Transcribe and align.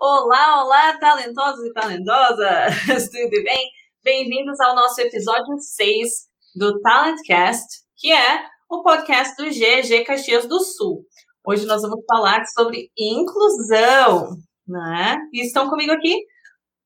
Olá, 0.00 0.62
olá, 0.62 0.96
talentosos 0.98 1.64
e 1.64 1.72
talentosas! 1.72 2.76
Tudo 3.10 3.42
bem? 3.42 3.68
Bem-vindos 4.04 4.60
ao 4.60 4.76
nosso 4.76 5.00
episódio 5.00 5.58
6 5.58 6.08
do 6.54 6.80
Talentcast, 6.80 7.66
que 7.96 8.12
é 8.12 8.44
o 8.70 8.80
podcast 8.84 9.34
do 9.36 9.50
GG 9.50 10.04
Caxias 10.04 10.46
do 10.46 10.60
Sul. 10.60 11.04
Hoje 11.44 11.66
nós 11.66 11.82
vamos 11.82 12.04
falar 12.06 12.46
sobre 12.46 12.92
inclusão, 12.96 14.36
né? 14.68 15.18
E 15.32 15.44
estão 15.44 15.68
comigo 15.68 15.90
aqui. 15.90 16.16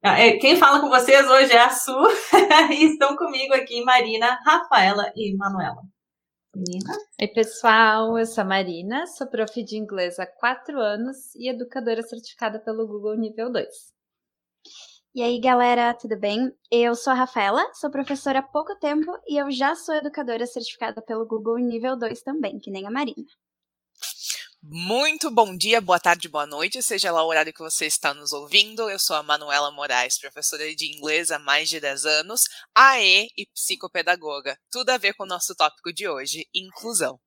É, 0.02 0.38
quem 0.38 0.56
fala 0.56 0.80
com 0.80 0.88
vocês 0.88 1.28
hoje 1.28 1.52
é 1.52 1.60
a 1.60 1.68
Su, 1.68 1.92
e 2.72 2.84
estão 2.86 3.14
comigo 3.14 3.52
aqui 3.52 3.84
Marina, 3.84 4.38
Rafaela 4.42 5.12
e 5.14 5.36
Manuela. 5.36 5.82
Menina. 6.54 6.92
Oi, 7.18 7.28
pessoal, 7.28 8.18
eu 8.18 8.26
sou 8.26 8.42
a 8.42 8.44
Marina, 8.44 9.06
sou 9.06 9.26
prof 9.26 9.62
de 9.62 9.76
inglês 9.78 10.18
há 10.18 10.26
quatro 10.26 10.78
anos 10.78 11.34
e 11.34 11.48
educadora 11.48 12.02
certificada 12.02 12.60
pelo 12.60 12.86
Google 12.86 13.16
Nível 13.16 13.50
2. 13.50 13.66
E 15.14 15.22
aí, 15.22 15.40
galera, 15.40 15.94
tudo 15.94 16.18
bem? 16.18 16.52
Eu 16.70 16.94
sou 16.94 17.10
a 17.10 17.16
Rafaela, 17.16 17.62
sou 17.72 17.90
professora 17.90 18.40
há 18.40 18.42
pouco 18.42 18.78
tempo 18.78 19.10
e 19.26 19.40
eu 19.40 19.50
já 19.50 19.74
sou 19.74 19.94
educadora 19.94 20.46
certificada 20.46 21.00
pelo 21.00 21.26
Google 21.26 21.56
Nível 21.56 21.96
2 21.96 22.22
também, 22.22 22.58
que 22.58 22.70
nem 22.70 22.86
a 22.86 22.90
Marina. 22.90 23.24
Muito 24.64 25.28
bom 25.28 25.56
dia, 25.56 25.80
boa 25.80 25.98
tarde, 25.98 26.28
boa 26.28 26.46
noite, 26.46 26.80
seja 26.84 27.10
lá 27.10 27.24
o 27.24 27.26
horário 27.26 27.52
que 27.52 27.58
você 27.58 27.86
está 27.86 28.14
nos 28.14 28.32
ouvindo. 28.32 28.88
Eu 28.88 28.96
sou 28.96 29.16
a 29.16 29.22
Manuela 29.22 29.72
Moraes, 29.72 30.20
professora 30.20 30.72
de 30.72 30.86
inglês 30.86 31.32
há 31.32 31.38
mais 31.40 31.68
de 31.68 31.80
10 31.80 32.06
anos, 32.06 32.44
AE 32.72 33.26
e 33.36 33.44
psicopedagoga. 33.52 34.56
Tudo 34.70 34.90
a 34.90 34.98
ver 34.98 35.14
com 35.14 35.24
o 35.24 35.26
nosso 35.26 35.52
tópico 35.56 35.92
de 35.92 36.08
hoje, 36.08 36.46
inclusão. 36.54 37.18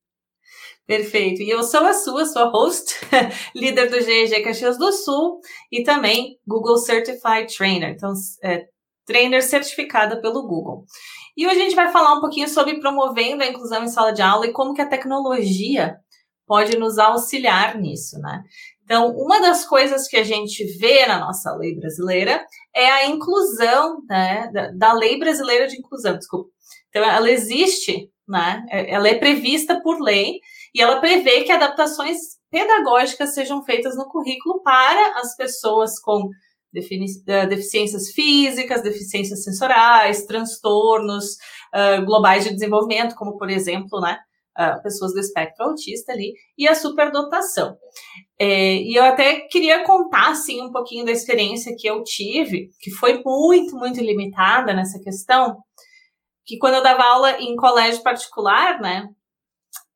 Perfeito. 0.86 1.42
E 1.42 1.50
eu 1.50 1.62
sou 1.62 1.80
a 1.80 1.92
sua, 1.92 2.24
sua 2.24 2.44
host, 2.44 2.94
líder 3.54 3.90
do 3.90 4.00
GEG 4.00 4.42
Caxias 4.42 4.78
do 4.78 4.90
Sul 4.90 5.38
e 5.70 5.82
também 5.82 6.40
Google 6.46 6.78
Certified 6.78 7.54
Trainer. 7.54 7.90
Então, 7.90 8.14
é, 8.42 8.64
trainer 9.04 9.42
certificada 9.42 10.22
pelo 10.22 10.46
Google. 10.46 10.86
E 11.36 11.46
hoje 11.46 11.60
a 11.60 11.64
gente 11.64 11.76
vai 11.76 11.92
falar 11.92 12.14
um 12.14 12.20
pouquinho 12.20 12.48
sobre 12.48 12.80
promovendo 12.80 13.42
a 13.42 13.46
inclusão 13.46 13.84
em 13.84 13.88
sala 13.88 14.10
de 14.10 14.22
aula 14.22 14.46
e 14.46 14.52
como 14.52 14.72
que 14.72 14.80
a 14.80 14.88
tecnologia 14.88 16.00
pode 16.46 16.76
nos 16.78 16.98
auxiliar 16.98 17.76
nisso, 17.76 18.18
né? 18.18 18.42
Então, 18.84 19.10
uma 19.16 19.40
das 19.40 19.66
coisas 19.66 20.06
que 20.06 20.16
a 20.16 20.22
gente 20.22 20.64
vê 20.78 21.04
na 21.06 21.18
nossa 21.18 21.52
lei 21.56 21.74
brasileira 21.74 22.46
é 22.74 22.88
a 22.88 23.06
inclusão, 23.06 23.98
né, 24.08 24.48
da, 24.52 24.70
da 24.70 24.92
lei 24.92 25.18
brasileira 25.18 25.66
de 25.66 25.76
inclusão, 25.76 26.16
desculpa. 26.16 26.48
Então, 26.88 27.02
ela 27.02 27.28
existe, 27.28 28.08
né, 28.28 28.64
é, 28.70 28.94
ela 28.94 29.08
é 29.08 29.18
prevista 29.18 29.80
por 29.82 30.00
lei 30.00 30.38
e 30.72 30.80
ela 30.80 31.00
prevê 31.00 31.42
que 31.42 31.50
adaptações 31.50 32.16
pedagógicas 32.48 33.34
sejam 33.34 33.64
feitas 33.64 33.96
no 33.96 34.08
currículo 34.08 34.62
para 34.62 35.18
as 35.18 35.34
pessoas 35.36 35.98
com 35.98 36.30
eh, 37.26 37.46
deficiências 37.46 38.10
físicas, 38.10 38.82
deficiências 38.82 39.42
sensoriais, 39.42 40.26
transtornos 40.26 41.36
uh, 41.74 42.04
globais 42.04 42.44
de 42.44 42.52
desenvolvimento, 42.52 43.14
como, 43.14 43.36
por 43.38 43.48
exemplo, 43.50 44.00
né, 44.00 44.18
pessoas 44.82 45.12
do 45.12 45.20
espectro 45.20 45.64
autista 45.64 46.12
ali, 46.12 46.32
e 46.56 46.66
a 46.66 46.74
superdotação. 46.74 47.76
É, 48.38 48.74
e 48.76 48.94
eu 48.94 49.04
até 49.04 49.40
queria 49.40 49.84
contar, 49.84 50.30
assim, 50.30 50.60
um 50.62 50.72
pouquinho 50.72 51.04
da 51.04 51.12
experiência 51.12 51.74
que 51.78 51.86
eu 51.86 52.02
tive, 52.02 52.70
que 52.80 52.90
foi 52.90 53.22
muito, 53.24 53.76
muito 53.76 54.00
limitada 54.00 54.74
nessa 54.74 54.98
questão, 55.00 55.56
que 56.44 56.58
quando 56.58 56.74
eu 56.74 56.82
dava 56.82 57.02
aula 57.02 57.40
em 57.40 57.56
colégio 57.56 58.02
particular, 58.02 58.80
né, 58.80 59.08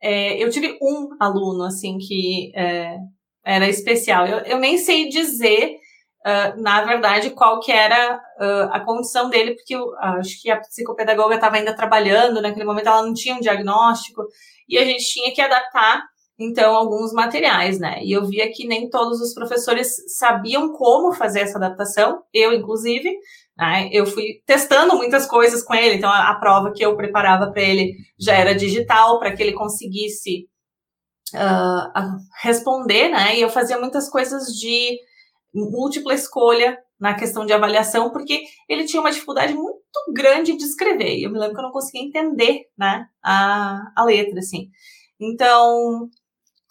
é, 0.03 0.43
eu 0.43 0.51
tive 0.51 0.79
um 0.81 1.11
aluno, 1.21 1.65
assim, 1.65 1.99
que 1.99 2.53
é, 2.55 2.97
era 3.45 3.69
especial. 3.69 4.27
Eu, 4.27 4.39
eu 4.41 4.59
nem 4.59 4.79
sei 4.79 5.09
dizer 5.09 5.80
Uh, 6.27 6.61
na 6.61 6.85
verdade, 6.85 7.31
qual 7.31 7.61
que 7.61 7.73
era 7.73 8.17
uh, 8.17 8.69
a 8.73 8.81
condição 8.81 9.31
dele, 9.31 9.55
porque 9.55 9.75
eu, 9.75 9.97
acho 9.99 10.41
que 10.43 10.51
a 10.51 10.61
psicopedagoga 10.61 11.37
estava 11.37 11.57
ainda 11.57 11.75
trabalhando, 11.75 12.43
naquele 12.43 12.67
momento 12.67 12.89
ela 12.89 13.03
não 13.03 13.15
tinha 13.15 13.35
um 13.35 13.41
diagnóstico, 13.41 14.27
e 14.69 14.77
a 14.77 14.85
gente 14.85 15.03
tinha 15.05 15.33
que 15.33 15.41
adaptar, 15.41 16.03
então, 16.39 16.75
alguns 16.75 17.13
materiais, 17.13 17.79
né? 17.79 18.03
E 18.03 18.13
eu 18.13 18.25
via 18.27 18.51
que 18.51 18.67
nem 18.67 18.89
todos 18.89 19.21
os 19.21 19.35
professores 19.35 19.95
sabiam 20.19 20.73
como 20.73 21.13
fazer 21.13 21.41
essa 21.41 21.59
adaptação, 21.59 22.23
eu, 22.33 22.53
inclusive, 22.53 23.15
né? 23.57 23.91
Eu 23.93 24.07
fui 24.07 24.43
testando 24.47 24.97
muitas 24.97 25.27
coisas 25.27 25.63
com 25.63 25.75
ele, 25.75 25.97
então 25.97 26.09
a, 26.09 26.31
a 26.31 26.35
prova 26.39 26.73
que 26.73 26.85
eu 26.85 26.97
preparava 26.97 27.51
para 27.51 27.63
ele 27.63 27.95
já 28.19 28.35
era 28.35 28.55
digital, 28.55 29.19
para 29.19 29.35
que 29.35 29.43
ele 29.43 29.53
conseguisse 29.53 30.49
uh, 31.35 32.19
responder, 32.43 33.11
né? 33.11 33.37
E 33.37 33.43
eu 33.43 33.51
fazia 33.51 33.79
muitas 33.79 34.09
coisas 34.09 34.47
de 34.47 34.99
múltipla 35.53 36.15
escolha 36.15 36.79
na 36.99 37.15
questão 37.15 37.47
de 37.47 37.53
avaliação, 37.53 38.11
porque 38.11 38.43
ele 38.69 38.85
tinha 38.85 39.01
uma 39.01 39.11
dificuldade 39.11 39.55
muito 39.55 39.81
grande 40.13 40.57
de 40.57 40.65
escrever. 40.65 41.19
Eu 41.19 41.31
me 41.31 41.39
lembro 41.39 41.55
que 41.55 41.61
eu 41.61 41.65
não 41.65 41.73
conseguia 41.73 42.03
entender, 42.03 42.67
né, 42.77 43.07
a, 43.23 43.93
a 43.97 44.05
letra, 44.05 44.39
assim. 44.39 44.69
Então, 45.19 46.09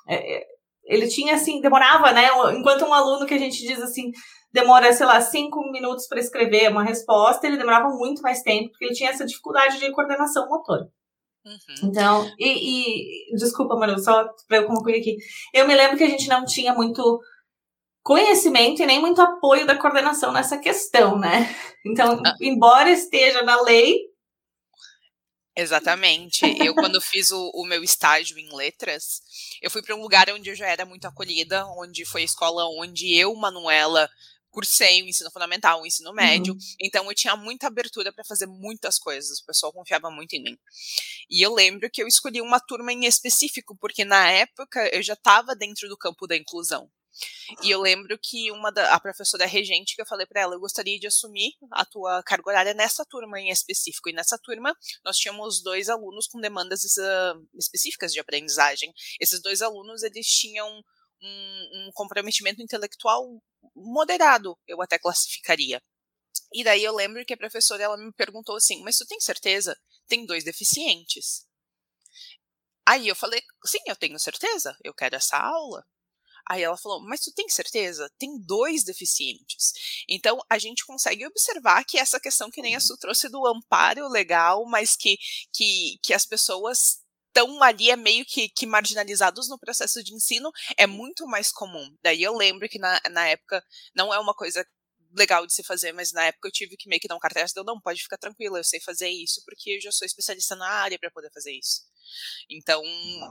é, 0.08 0.38
é 0.38 0.60
ele 0.86 1.08
tinha, 1.08 1.36
assim, 1.36 1.62
demorava, 1.62 2.12
né, 2.12 2.30
enquanto 2.58 2.84
um 2.84 2.94
aluno 2.94 3.26
que 3.28 3.34
a 3.34 3.38
gente 3.38 3.60
diz, 3.60 3.80
assim, 3.80 4.12
demora, 4.52 4.92
sei 4.92 5.06
lá, 5.06 5.22
cinco 5.22 5.62
minutos 5.72 6.08
para 6.08 6.20
escrever 6.20 6.72
uma 6.72 6.84
resposta, 6.84 7.46
ele 7.46 7.58
demorava 7.58 7.90
muito 7.90 8.22
mais 8.24 8.42
tempo, 8.42 8.70
porque 8.72 8.86
ele 8.86 8.96
tinha 8.96 9.12
essa 9.12 9.26
dificuldade 9.26 9.80
de 9.80 9.92
coordenação 9.92 10.48
motora. 10.50 10.90
Uhum. 11.46 11.90
Então, 11.90 12.32
e, 12.38 13.32
e 13.32 13.36
desculpa, 13.36 13.76
mano, 13.76 13.98
só 14.00 14.28
para 14.48 14.58
eu 14.58 14.68
concluir 14.68 15.00
aqui. 15.00 15.18
Eu 15.54 15.68
me 15.68 15.76
lembro 15.76 15.98
que 15.98 16.04
a 16.04 16.10
gente 16.10 16.28
não 16.28 16.44
tinha 16.44 16.74
muito 16.74 17.20
conhecimento 18.04 18.82
e 18.82 18.86
nem 18.86 19.00
muito 19.00 19.22
apoio 19.22 19.66
da 19.66 19.78
coordenação 19.78 20.32
nessa 20.32 20.58
questão, 20.58 21.18
né? 21.18 21.54
Então, 21.86 22.22
ah. 22.26 22.36
embora 22.42 22.90
esteja 22.90 23.42
na 23.44 23.62
lei. 23.62 23.98
Exatamente. 25.56 26.42
Eu, 26.64 26.74
quando 26.74 27.02
fiz 27.02 27.32
o, 27.32 27.52
o 27.54 27.66
meu 27.66 27.84
estágio 27.84 28.38
em 28.38 28.54
letras, 28.56 29.22
eu 29.62 29.70
fui 29.70 29.82
para 29.82 29.96
um 29.96 30.02
lugar 30.02 30.30
onde 30.30 30.50
eu 30.50 30.56
já 30.56 30.68
era 30.68 30.86
muito 30.86 31.06
acolhida, 31.06 31.66
onde 31.78 32.06
foi 32.06 32.22
a 32.22 32.26
escola 32.26 32.66
onde 32.66 33.14
eu, 33.14 33.36
Manuela, 33.36 34.10
cursei 34.50 35.02
o 35.02 35.08
ensino 35.08 35.32
fundamental, 35.32 35.82
o 35.82 35.86
ensino 35.86 36.14
médio, 36.14 36.54
uhum. 36.54 36.60
então 36.82 37.06
eu 37.06 37.16
tinha 37.16 37.36
muita 37.36 37.68
abertura 37.68 38.12
para 38.12 38.24
fazer 38.24 38.48
muitas 38.48 38.98
coisas, 38.98 39.40
o 39.40 39.46
pessoal 39.46 39.72
confiava 39.72 40.10
muito 40.10 40.34
em 40.34 40.44
mim. 40.44 40.58
E 41.30 41.42
eu 41.42 41.54
lembro 41.54 41.90
que 41.90 42.02
eu 42.02 42.08
escolhi 42.08 42.42
uma 42.42 42.60
turma 42.60 42.92
em 42.92 43.06
específico, 43.06 43.78
porque 43.80 44.04
na 44.04 44.30
época 44.32 44.90
eu 44.92 45.02
já 45.02 45.14
estava 45.14 45.56
dentro 45.56 45.88
do 45.88 45.98
campo 45.98 46.28
da 46.28 46.36
inclusão. 46.36 46.90
E 47.64 47.70
eu 47.70 47.82
lembro 47.82 48.18
que 48.22 48.52
uma 48.52 48.72
da, 48.72 48.94
a 48.94 49.00
professora 49.00 49.46
regente 49.46 49.96
que 49.96 50.02
eu 50.02 50.06
falei 50.06 50.26
para 50.26 50.42
ela, 50.42 50.56
eu 50.56 50.60
gostaria 50.60 51.00
de 51.00 51.08
assumir 51.08 51.52
a 51.72 51.86
tua 51.86 52.22
carga 52.24 52.50
horária 52.50 52.74
nessa 52.74 53.06
turma 53.06 53.40
em 53.40 53.50
específico. 53.50 54.10
E 54.10 54.14
nessa 54.14 54.38
turma 54.38 54.76
nós 55.04 55.18
tínhamos 55.18 55.62
dois 55.62 55.90
alunos 55.90 56.28
com 56.28 56.40
demandas 56.40 56.84
uh, 56.84 57.48
específicas 57.56 58.14
de 58.14 58.20
aprendizagem. 58.20 58.94
Esses 59.20 59.42
dois 59.42 59.62
alunos 59.62 60.04
eles 60.04 60.28
tinham 60.28 60.68
um, 61.22 61.88
um 61.88 61.92
comprometimento 61.94 62.62
intelectual 62.62 63.26
moderado, 63.76 64.58
eu 64.68 64.82
até 64.82 64.98
classificaria. 64.98 65.82
E 66.54 66.64
daí 66.64 66.84
eu 66.84 66.96
lembro 66.96 67.26
que 67.26 67.34
a 67.34 67.38
professora 67.38 67.84
ela 67.84 67.98
me 67.98 68.12
perguntou 68.14 68.56
assim: 68.56 68.82
"Mas 68.84 68.98
tu 68.98 69.06
tem 69.06 69.20
certeza? 69.20 69.78
Tem 70.08 70.26
dois 70.26 70.44
deficientes?" 70.44 71.46
Aí 72.86 73.08
eu 73.08 73.16
falei: 73.16 73.42
"Sim, 73.66 73.80
eu 73.86 73.96
tenho 73.96 74.18
certeza. 74.20 74.76
Eu 74.84 74.94
quero 74.94 75.16
essa 75.16 75.38
aula." 75.38 75.86
Aí 76.50 76.64
ela 76.64 76.78
falou: 76.78 77.02
Mas 77.06 77.22
tu 77.22 77.32
tem 77.32 77.48
certeza? 77.48 78.12
Tem 78.18 78.40
dois 78.40 78.84
deficientes. 78.84 79.72
Então 80.10 80.40
a 80.50 80.58
gente 80.58 80.86
consegue 80.86 81.26
observar 81.28 81.86
que 81.86 82.00
essa 82.00 82.20
questão 82.20 82.50
que 82.50 82.62
nem 82.62 82.76
a 82.76 82.80
Su 82.80 82.98
trouxe 82.98 83.30
do 83.30 83.46
amparo 83.46 84.08
legal, 84.10 84.66
mas 84.66 84.96
que, 84.96 85.18
que, 85.54 86.00
que 86.02 86.14
as 86.14 86.26
pessoas 86.26 87.00
estão 87.28 87.62
ali 87.62 87.92
é 87.92 87.96
meio 87.96 88.26
que, 88.26 88.50
que, 88.50 88.66
marginalizados 88.66 89.48
no 89.48 89.60
processo 89.60 90.04
de 90.04 90.14
ensino 90.14 90.52
é 90.76 90.88
muito 90.88 91.28
mais 91.28 91.52
comum. 91.52 91.96
Daí 92.02 92.24
eu 92.24 92.36
lembro 92.36 92.68
que 92.68 92.80
na, 92.80 93.00
na 93.12 93.28
época 93.28 93.64
não 93.96 94.12
é 94.12 94.20
uma 94.20 94.34
coisa 94.34 94.66
legal 95.16 95.46
de 95.46 95.54
se 95.54 95.64
fazer, 95.64 95.92
mas 95.92 96.12
na 96.12 96.26
época 96.26 96.48
eu 96.48 96.52
tive 96.52 96.76
que 96.78 96.90
meio 96.90 97.00
que 97.00 97.08
dar 97.08 97.16
um 97.16 97.20
cartaz, 97.20 97.54
deu, 97.54 97.64
não, 97.64 97.80
pode 97.80 98.02
ficar 98.02 98.18
tranquila, 98.18 98.60
eu 98.60 98.64
sei 98.64 98.80
fazer 98.80 99.10
isso, 99.10 99.42
porque 99.46 99.72
eu 99.72 99.82
já 99.82 99.92
sou 99.92 100.06
especialista 100.06 100.56
na 100.56 100.68
área 100.68 101.00
para 101.00 101.12
poder 101.12 101.32
fazer 101.32 101.54
isso. 101.54 101.84
Então, 102.50 102.82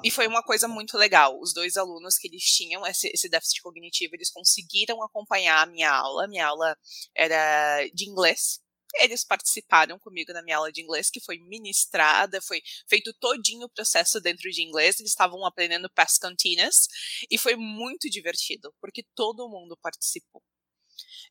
e 0.05 0.11
foi 0.11 0.27
uma 0.27 0.43
coisa 0.43 0.69
muito 0.69 0.97
legal. 0.97 1.39
Os 1.41 1.53
dois 1.53 1.77
alunos 1.77 2.17
que 2.17 2.29
eles 2.29 2.45
tinham 2.45 2.87
esse, 2.87 3.09
esse 3.09 3.29
déficit 3.29 3.63
cognitivo, 3.63 4.15
eles 4.15 4.31
conseguiram 4.31 5.03
acompanhar 5.03 5.63
a 5.63 5.67
minha 5.67 5.91
aula. 5.91 6.29
Minha 6.29 6.47
aula 6.47 6.77
era 7.15 7.87
de 7.93 8.09
inglês, 8.09 8.61
eles 8.97 9.25
participaram 9.25 9.99
comigo 9.99 10.33
na 10.33 10.43
minha 10.43 10.57
aula 10.57 10.73
de 10.73 10.81
inglês, 10.81 11.11
que 11.11 11.21
foi 11.21 11.39
ministrada, 11.39 12.41
foi 12.41 12.63
feito 12.89 13.13
todinho 13.15 13.67
o 13.67 13.71
processo 13.71 14.21
dentro 14.21 14.51
de 14.51 14.63
inglês, 14.63 14.99
eles 14.99 15.13
estavam 15.13 15.45
aprendendo 15.45 15.91
past 15.91 16.19
continuous, 16.21 16.89
e 17.31 17.37
foi 17.39 17.55
muito 17.57 18.09
divertido, 18.09 18.75
porque 18.81 19.05
todo 19.15 19.49
mundo 19.49 19.77
participou. 19.81 20.43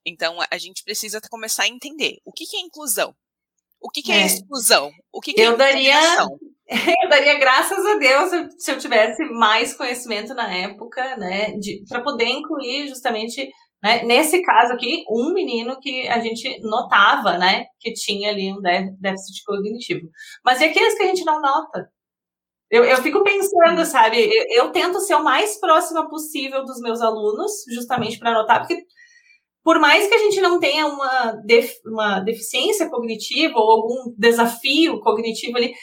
Então, 0.06 0.38
a 0.50 0.58
gente 0.58 0.84
precisa 0.84 1.20
começar 1.30 1.64
a 1.64 1.68
entender 1.68 2.20
o 2.24 2.32
que, 2.32 2.46
é 2.56 2.60
inclusão, 2.60 3.16
o 3.82 3.90
que, 3.90 4.02
que 4.02 4.12
é, 4.12 4.22
é, 4.22 4.26
exclusão, 4.26 4.92
o 5.12 5.22
que, 5.22 5.34
que 5.34 5.42
eu 5.42 5.54
é 5.54 5.56
daria, 5.58 5.96
Eu 7.04 7.10
daria 7.10 7.40
graças 7.40 7.86
a 7.86 7.96
Deus 7.96 8.54
se 8.58 8.72
eu 8.72 8.78
tivesse 8.78 9.24
mais 9.24 9.74
conhecimento 9.74 10.34
na 10.34 10.54
época, 10.54 11.16
né, 11.16 11.54
para 11.88 12.02
poder 12.02 12.26
incluir 12.26 12.90
justamente 12.90 13.50
Né? 13.82 14.04
Nesse 14.04 14.42
caso 14.42 14.74
aqui, 14.74 15.06
um 15.10 15.34
menino 15.34 15.80
que 15.80 16.08
a 16.10 16.20
gente 16.20 16.60
notava, 16.62 17.38
né, 17.38 17.66
que 17.80 17.94
tinha 17.94 18.30
ali 18.32 18.52
um 18.52 18.60
déficit 19.00 19.44
cognitivo. 19.46 20.10
Mas 20.44 20.60
e 20.60 20.66
aqueles 20.66 20.96
que 20.98 21.04
a 21.04 21.08
gente 21.08 21.24
não 21.24 21.42
nota? 21.42 21.90
Eu, 22.70 22.84
eu 22.84 22.98
fico 22.98 23.24
pensando, 23.24 23.86
sabe, 23.86 24.18
eu, 24.20 24.66
eu 24.66 24.72
tento 24.72 25.00
ser 25.00 25.16
o 25.16 25.24
mais 25.24 25.60
próxima 25.60 26.10
possível 26.10 26.66
dos 26.66 26.82
meus 26.82 27.02
alunos, 27.02 27.52
justamente 27.74 28.20
para 28.20 28.34
notar, 28.34 28.60
porque 28.60 28.84
por 29.68 29.81
mais 29.81 30.08
que 30.08 30.14
a 30.14 30.18
gente 30.18 30.40
não 30.40 30.62
tenha 30.62 30.88
uma, 30.88 31.34
def, 31.44 31.74
uma 31.86 32.22
deficiência 32.22 32.90
cognitiva 32.90 33.60
ou 33.60 33.69
algum 33.69 34.14
desafio 34.18 35.02
cognitivo 35.02 35.58
ali, 35.58 35.74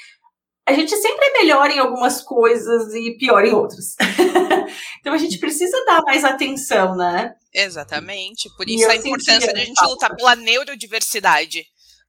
a 0.67 0.73
gente 0.73 0.97
sempre 0.97 1.27
é 1.27 1.33
melhor 1.43 1.71
em 1.71 1.79
algumas 1.79 2.23
coisas 2.23 2.95
e 2.95 3.15
pior 3.19 3.45
em 3.45 3.53
outras. 3.53 3.95
então 5.01 5.13
a 5.13 5.19
gente 5.19 5.37
precisa 5.37 5.85
dar 5.85 6.01
mais 6.01 6.25
atenção, 6.25 6.97
né? 6.97 7.35
Exatamente. 7.53 8.49
Por 8.57 8.71
isso 8.71 8.89
a 8.89 8.97
importância 8.97 9.53
de 9.53 9.61
a 9.61 9.65
gente 9.67 9.85
lutar 9.85 10.17
pela 10.17 10.35
neurodiversidade. 10.35 11.67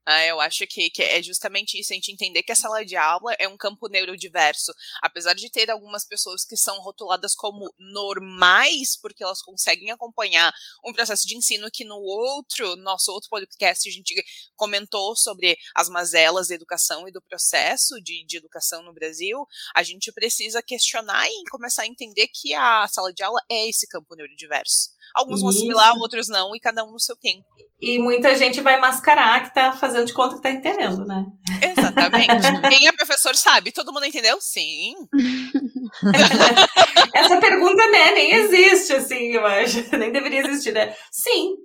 Ah, 0.07 0.23
eu 0.23 0.39
acho 0.39 0.67
que, 0.67 0.89
que, 0.91 1.01
é 1.01 1.21
justamente 1.23 1.79
isso, 1.79 1.91
a 1.91 1.95
gente 1.95 2.11
entender 2.11 2.43
que 2.43 2.51
a 2.51 2.55
sala 2.55 2.85
de 2.85 2.95
aula 2.95 3.33
é 3.39 3.47
um 3.47 3.57
campo 3.57 3.87
neurodiverso. 3.87 4.71
Apesar 5.01 5.33
de 5.33 5.49
ter 5.49 5.71
algumas 5.71 6.05
pessoas 6.05 6.45
que 6.45 6.55
são 6.55 6.79
rotuladas 6.81 7.33
como 7.33 7.73
normais, 7.79 8.95
porque 9.01 9.23
elas 9.23 9.41
conseguem 9.41 9.89
acompanhar 9.89 10.53
um 10.85 10.93
processo 10.93 11.27
de 11.27 11.35
ensino 11.35 11.71
que 11.71 11.83
no 11.83 11.97
outro, 11.97 12.75
nosso 12.75 13.11
outro 13.11 13.29
podcast, 13.31 13.89
a 13.89 13.91
gente 13.91 14.13
comentou 14.55 15.15
sobre 15.15 15.57
as 15.73 15.89
mazelas 15.89 16.49
da 16.49 16.55
educação 16.55 17.07
e 17.07 17.11
do 17.11 17.21
processo 17.21 17.99
de, 17.99 18.23
de 18.27 18.37
educação 18.37 18.83
no 18.83 18.93
Brasil, 18.93 19.43
a 19.73 19.81
gente 19.81 20.11
precisa 20.11 20.61
questionar 20.61 21.27
e 21.27 21.49
começar 21.49 21.81
a 21.81 21.87
entender 21.87 22.27
que 22.27 22.53
a 22.53 22.87
sala 22.87 23.11
de 23.11 23.23
aula 23.23 23.41
é 23.49 23.67
esse 23.67 23.87
campo 23.87 24.15
neurodiverso. 24.15 24.94
Alguns 25.15 25.39
vão 25.39 25.49
assimilar, 25.49 25.97
outros 25.97 26.27
não, 26.27 26.53
e 26.53 26.59
cada 26.59 26.83
um 26.83 26.91
no 26.91 26.99
seu 26.99 27.15
tempo. 27.15 27.45
E 27.79 27.97
muita 27.99 28.35
gente 28.35 28.59
vai 28.59 28.79
mascarar 28.79 29.43
que 29.43 29.53
tá 29.53 29.71
fazendo 29.71 30.05
de 30.05 30.13
conta 30.13 30.35
que 30.35 30.41
tá 30.41 30.51
entendendo, 30.51 31.05
né? 31.05 31.25
Exatamente. 31.61 32.27
Quem 32.69 32.87
é 32.87 32.91
professor 32.91 33.35
sabe. 33.35 33.71
Todo 33.71 33.93
mundo 33.93 34.05
entendeu? 34.05 34.37
Sim. 34.41 34.93
Essa 37.13 37.39
pergunta, 37.39 37.89
né, 37.91 38.11
nem 38.11 38.33
existe, 38.33 38.93
assim, 38.93 39.33
eu 39.33 39.45
acho. 39.45 39.85
Nem 39.97 40.11
deveria 40.11 40.41
existir, 40.41 40.73
né? 40.73 40.93
Sim. 41.09 41.55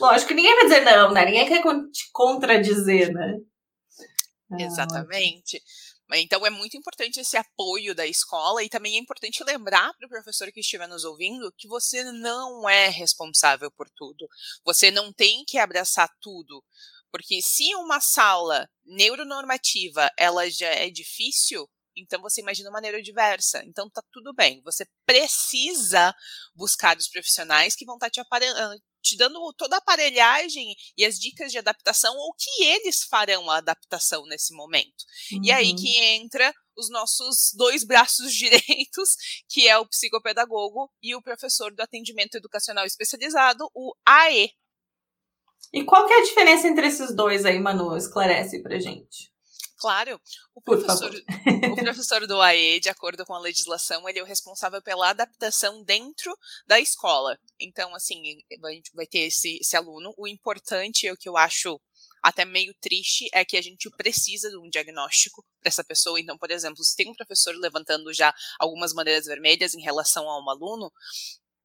Lógico 0.00 0.28
que 0.28 0.34
ninguém 0.34 0.54
vai 0.54 0.64
dizer 0.64 0.84
não, 0.84 1.12
né? 1.12 1.26
Ninguém 1.26 1.46
quer 1.46 1.62
te 1.62 2.10
contradizer, 2.12 3.12
né? 3.12 3.34
Ah, 4.52 4.62
Exatamente. 4.62 5.56
Ótimo. 5.56 5.85
Então 6.14 6.46
é 6.46 6.50
muito 6.50 6.76
importante 6.76 7.18
esse 7.18 7.36
apoio 7.36 7.94
da 7.94 8.06
escola 8.06 8.62
e 8.62 8.68
também 8.68 8.96
é 8.96 8.98
importante 8.98 9.42
lembrar 9.42 9.92
para 9.94 10.06
o 10.06 10.08
professor 10.10 10.52
que 10.52 10.60
estiver 10.60 10.86
nos 10.86 11.04
ouvindo 11.04 11.52
que 11.58 11.66
você 11.66 12.04
não 12.04 12.68
é 12.68 12.88
responsável 12.88 13.70
por 13.72 13.90
tudo. 13.90 14.28
Você 14.64 14.90
não 14.90 15.12
tem 15.12 15.44
que 15.44 15.58
abraçar 15.58 16.08
tudo. 16.20 16.62
Porque 17.10 17.40
se 17.42 17.74
uma 17.76 18.00
sala 18.00 18.68
neuronormativa 18.84 20.10
ela 20.18 20.48
já 20.48 20.68
é 20.68 20.90
difícil, 20.90 21.68
então 21.96 22.20
você 22.20 22.40
imagina 22.40 22.68
uma 22.68 22.74
maneira 22.76 23.02
diversa. 23.02 23.64
Então 23.64 23.88
tá 23.90 24.02
tudo 24.12 24.34
bem. 24.34 24.60
Você 24.62 24.86
precisa 25.04 26.14
buscar 26.54 26.96
os 26.96 27.08
profissionais 27.08 27.74
que 27.74 27.86
vão 27.86 27.96
estar 27.96 28.06
tá 28.06 28.10
te 28.10 28.20
te 29.06 29.16
dando 29.16 29.52
toda 29.54 29.76
a 29.76 29.78
aparelhagem 29.78 30.74
e 30.96 31.04
as 31.04 31.18
dicas 31.18 31.52
de 31.52 31.58
adaptação, 31.58 32.14
ou 32.16 32.34
que 32.34 32.64
eles 32.64 33.04
farão 33.04 33.48
a 33.48 33.58
adaptação 33.58 34.26
nesse 34.26 34.54
momento. 34.54 35.04
Uhum. 35.32 35.44
E 35.44 35.52
aí 35.52 35.74
que 35.74 35.96
uhum. 35.96 36.04
entra 36.24 36.52
os 36.76 36.90
nossos 36.90 37.52
dois 37.54 37.84
braços 37.84 38.32
direitos, 38.34 39.16
que 39.48 39.68
é 39.68 39.78
o 39.78 39.86
psicopedagogo 39.86 40.90
e 41.00 41.14
o 41.14 41.22
professor 41.22 41.72
do 41.72 41.82
atendimento 41.82 42.36
educacional 42.36 42.84
especializado, 42.84 43.70
o 43.74 43.94
AE. 44.04 44.50
E 45.72 45.84
qual 45.84 46.06
que 46.06 46.12
é 46.12 46.20
a 46.20 46.24
diferença 46.24 46.68
entre 46.68 46.86
esses 46.86 47.14
dois 47.14 47.44
aí, 47.44 47.58
Manu? 47.58 47.96
Esclarece 47.96 48.62
pra 48.62 48.78
gente. 48.78 49.32
Claro, 49.78 50.18
o 50.54 50.62
professor, 50.62 51.12
o 51.72 51.76
professor 51.76 52.26
do 52.26 52.40
AE, 52.40 52.80
de 52.80 52.88
acordo 52.88 53.26
com 53.26 53.34
a 53.34 53.38
legislação, 53.38 54.08
ele 54.08 54.18
é 54.18 54.22
o 54.22 54.26
responsável 54.26 54.80
pela 54.80 55.10
adaptação 55.10 55.84
dentro 55.84 56.34
da 56.66 56.80
escola. 56.80 57.38
Então, 57.60 57.94
assim, 57.94 58.38
a 58.64 58.70
gente 58.70 58.90
vai 58.94 59.06
ter 59.06 59.26
esse, 59.26 59.58
esse 59.60 59.76
aluno. 59.76 60.14
O 60.16 60.26
importante, 60.26 61.10
o 61.10 61.16
que 61.16 61.28
eu 61.28 61.36
acho 61.36 61.78
até 62.22 62.46
meio 62.46 62.74
triste, 62.80 63.28
é 63.34 63.44
que 63.44 63.56
a 63.56 63.62
gente 63.62 63.90
precisa 63.90 64.48
de 64.48 64.56
um 64.56 64.68
diagnóstico 64.70 65.44
para 65.60 65.68
essa 65.68 65.84
pessoa. 65.84 66.18
Então, 66.18 66.38
por 66.38 66.50
exemplo, 66.50 66.82
se 66.82 66.96
tem 66.96 67.10
um 67.10 67.14
professor 67.14 67.54
levantando 67.54 68.12
já 68.14 68.34
algumas 68.58 68.94
bandeiras 68.94 69.26
vermelhas 69.26 69.74
em 69.74 69.82
relação 69.82 70.28
a 70.28 70.42
um 70.42 70.48
aluno, 70.48 70.90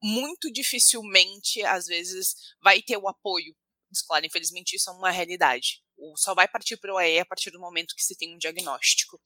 muito 0.03 0.51
dificilmente, 0.51 1.63
às 1.63 1.85
vezes, 1.85 2.35
vai 2.61 2.81
ter 2.81 2.97
o 2.97 3.07
apoio 3.07 3.55
escolar. 3.89 4.25
Infelizmente, 4.25 4.75
isso 4.75 4.89
é 4.89 4.93
uma 4.93 5.11
realidade 5.11 5.81
só 6.15 6.33
vai 6.33 6.47
partir 6.47 6.77
para 6.77 6.93
o 6.93 6.97
AE 6.97 7.19
a 7.19 7.25
partir 7.25 7.51
do 7.51 7.59
momento 7.59 7.95
que 7.95 8.03
se 8.03 8.15
tem 8.15 8.33
um 8.33 8.37
diagnóstico. 8.37 9.19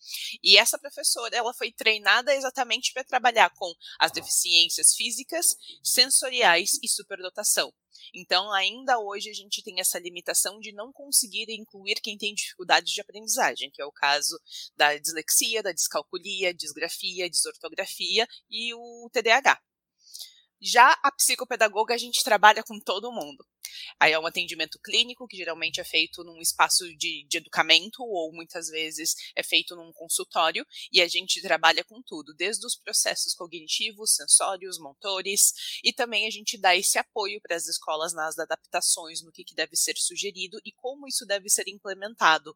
E 0.44 0.57
essa 0.57 0.77
professora, 0.77 1.36
ela 1.36 1.54
foi 1.54 1.72
treinada 1.72 2.33
exatamente 2.33 2.94
para 2.94 3.04
trabalhar 3.04 3.50
com 3.51 3.74
as 4.00 4.12
deficiências 4.12 4.94
físicas, 4.94 5.56
sensoriais 5.83 6.80
e 6.83 6.88
superdotação. 6.88 7.74
Então, 8.13 8.51
ainda 8.51 9.00
hoje 9.00 9.30
a 9.30 9.33
gente 9.33 9.63
tem 9.63 9.80
essa 9.80 10.00
limitação 10.00 10.60
de 10.60 10.72
não 10.72 10.92
conseguir 10.92 11.50
incluir 11.50 11.95
quem 12.01 12.18
tem 12.18 12.33
dificuldade 12.33 12.94
de 12.94 13.01
aprendizagem, 13.01 13.72
que 13.72 13.81
é 13.81 13.86
o 13.86 13.92
caso 13.92 14.39
da 14.75 14.98
dislexia, 14.98 15.63
da 15.63 15.72
descalculia, 15.72 16.54
disgrafia, 16.54 17.30
desortografia 17.30 18.27
e 18.50 18.74
o 18.74 19.10
TDAH. 19.12 19.60
Já 20.62 20.98
a 21.04 21.12
psicopedagoga, 21.12 21.94
a 21.94 21.98
gente 21.98 22.24
trabalha 22.24 22.63
com 22.63 22.80
todo 22.80 23.12
mundo. 23.12 23.45
Aí 24.00 24.12
é 24.12 24.19
um 24.19 24.25
atendimento 24.25 24.79
clínico, 24.79 25.27
que 25.27 25.38
geralmente 25.38 25.79
é 25.79 25.83
feito 25.83 26.23
num 26.23 26.39
espaço 26.41 26.85
de, 26.95 27.25
de 27.27 27.38
educamento, 27.38 28.03
ou 28.03 28.33
muitas 28.33 28.67
vezes 28.69 29.15
é 29.35 29.44
feito 29.44 29.75
num 29.75 29.91
consultório, 29.94 30.65
e 30.91 31.01
a 31.01 31.07
gente 31.07 31.41
trabalha 31.41 31.83
com 31.83 32.01
tudo, 32.01 32.33
desde 32.33 32.65
os 32.65 32.75
processos 32.75 33.33
cognitivos, 33.33 34.15
sensórios, 34.15 34.79
motores, 34.79 35.53
e 35.83 35.94
também 35.94 36.27
a 36.27 36.31
gente 36.31 36.57
dá 36.57 36.75
esse 36.75 36.97
apoio 36.97 37.39
para 37.41 37.56
as 37.56 37.67
escolas 37.67 38.13
nas 38.13 38.38
adaptações, 38.38 39.21
no 39.21 39.31
que, 39.31 39.44
que 39.44 39.56
deve 39.56 39.75
ser 39.75 39.97
sugerido 39.97 40.59
e 40.65 40.71
como 40.71 41.07
isso 41.07 41.25
deve 41.25 41.50
ser 41.50 41.67
implementado 41.67 42.56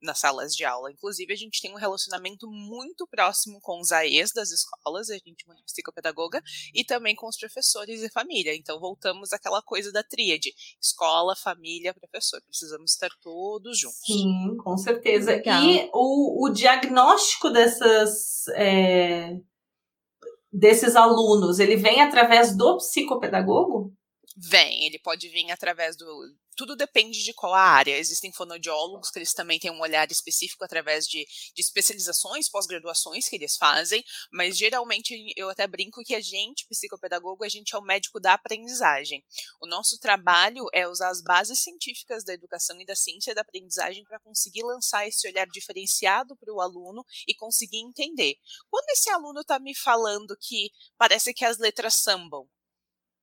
nas 0.00 0.18
salas 0.18 0.54
de 0.54 0.64
aula. 0.64 0.90
Inclusive, 0.90 1.32
a 1.32 1.36
gente 1.36 1.60
tem 1.60 1.72
um 1.72 1.78
relacionamento 1.78 2.48
muito 2.50 3.06
próximo 3.06 3.60
com 3.60 3.80
os 3.80 3.92
AEs 3.92 4.32
das 4.32 4.50
escolas, 4.50 5.10
a 5.10 5.14
gente 5.14 5.44
é 5.46 5.50
uma 5.50 5.62
psicopedagoga, 5.64 6.42
e 6.74 6.84
também 6.84 7.14
com 7.14 7.28
os 7.28 7.36
professores 7.36 8.02
e 8.02 8.10
família. 8.10 8.54
Então, 8.54 8.78
voltamos 8.78 9.32
àquela 9.32 9.62
coisa 9.62 9.90
da 9.92 10.02
tríade: 10.02 10.52
escola, 10.80 11.34
família, 11.36 11.94
professor. 11.94 12.40
Precisamos 12.42 12.92
estar 12.92 13.10
todos 13.22 13.78
juntos. 13.78 13.98
Sim, 14.04 14.56
com 14.62 14.76
certeza. 14.76 15.32
Legal. 15.32 15.62
E 15.62 15.90
o, 15.92 16.46
o 16.46 16.50
diagnóstico 16.50 17.50
dessas. 17.50 18.48
É, 18.54 19.36
desses 20.52 20.96
alunos, 20.96 21.58
ele 21.58 21.76
vem 21.76 22.00
através 22.00 22.56
do 22.56 22.78
psicopedagogo? 22.78 23.92
Vem, 24.36 24.84
ele 24.84 24.98
pode 24.98 25.28
vir 25.30 25.50
através 25.50 25.96
do, 25.96 26.06
tudo 26.56 26.74
depende 26.74 27.22
de 27.22 27.34
qual 27.34 27.54
a 27.54 27.60
área. 27.60 27.96
Existem 27.96 28.32
fonoaudiólogos 28.32 29.10
que 29.10 29.18
eles 29.18 29.32
também 29.32 29.58
têm 29.58 29.70
um 29.70 29.80
olhar 29.80 30.10
específico 30.10 30.64
através 30.64 31.06
de, 31.06 31.26
de 31.54 31.62
especializações, 31.62 32.48
pós-graduações 32.48 33.28
que 33.28 33.36
eles 33.36 33.56
fazem, 33.56 34.02
mas 34.32 34.56
geralmente 34.56 35.32
eu 35.36 35.50
até 35.50 35.66
brinco 35.66 36.02
que 36.02 36.14
a 36.14 36.20
gente, 36.20 36.66
psicopedagogo, 36.66 37.44
a 37.44 37.48
gente 37.48 37.74
é 37.74 37.78
o 37.78 37.82
médico 37.82 38.18
da 38.18 38.32
aprendizagem. 38.32 39.22
O 39.60 39.66
nosso 39.66 39.98
trabalho 39.98 40.66
é 40.72 40.88
usar 40.88 41.10
as 41.10 41.22
bases 41.22 41.60
científicas 41.60 42.24
da 42.24 42.32
educação 42.32 42.80
e 42.80 42.86
da 42.86 42.96
ciência 42.96 43.34
da 43.34 43.42
aprendizagem 43.42 44.02
para 44.04 44.18
conseguir 44.18 44.62
lançar 44.64 45.06
esse 45.06 45.28
olhar 45.28 45.46
diferenciado 45.46 46.34
para 46.36 46.52
o 46.52 46.60
aluno 46.60 47.04
e 47.28 47.34
conseguir 47.34 47.78
entender. 47.78 48.36
Quando 48.70 48.88
esse 48.90 49.10
aluno 49.10 49.40
está 49.40 49.58
me 49.58 49.74
falando 49.74 50.36
que 50.40 50.70
parece 50.96 51.34
que 51.34 51.44
as 51.44 51.58
letras 51.58 51.94
sambam, 51.96 52.48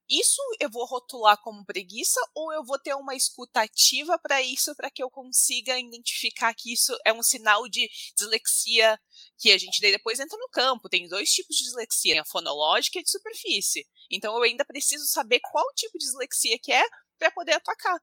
isso 0.10 0.42
eu 0.60 0.70
vou 0.70 0.86
rotular 0.86 1.40
como 1.42 1.66
preguiça 1.66 2.20
ou 2.36 2.52
eu 2.54 2.64
vou 2.64 2.78
ter 2.78 2.94
uma 2.94 3.16
escutativa 3.16 4.20
para 4.20 4.42
isso 4.42 4.76
para 4.76 4.92
que 4.92 5.02
eu 5.02 5.10
consiga 5.10 5.80
identificar 5.80 6.54
que 6.54 6.74
isso 6.74 6.96
é 7.06 7.14
um 7.14 7.24
sinal 7.24 7.68
de 7.70 7.90
dislexia 8.16 9.00
que 9.38 9.52
a 9.52 9.58
gente 9.58 9.80
depois 9.80 10.20
entra 10.20 10.38
no 10.38 10.50
campo. 10.50 10.90
Tem 10.90 11.08
dois 11.08 11.30
tipos 11.30 11.56
de 11.56 11.64
dislexia, 11.64 12.22
a 12.22 12.26
fonológica 12.26 12.98
e 12.98 13.02
a 13.02 13.04
de 13.04 13.12
superfície. 13.12 13.88
Então 14.12 14.36
eu 14.36 14.44
ainda 14.44 14.66
preciso 14.66 15.06
saber 15.08 15.40
qual 15.40 15.66
tipo 15.74 15.98
de 15.98 16.06
dislexia 16.06 16.60
que 16.60 16.72
é 16.72 16.84
para 17.18 17.32
poder 17.32 17.54
atacar. 17.54 18.00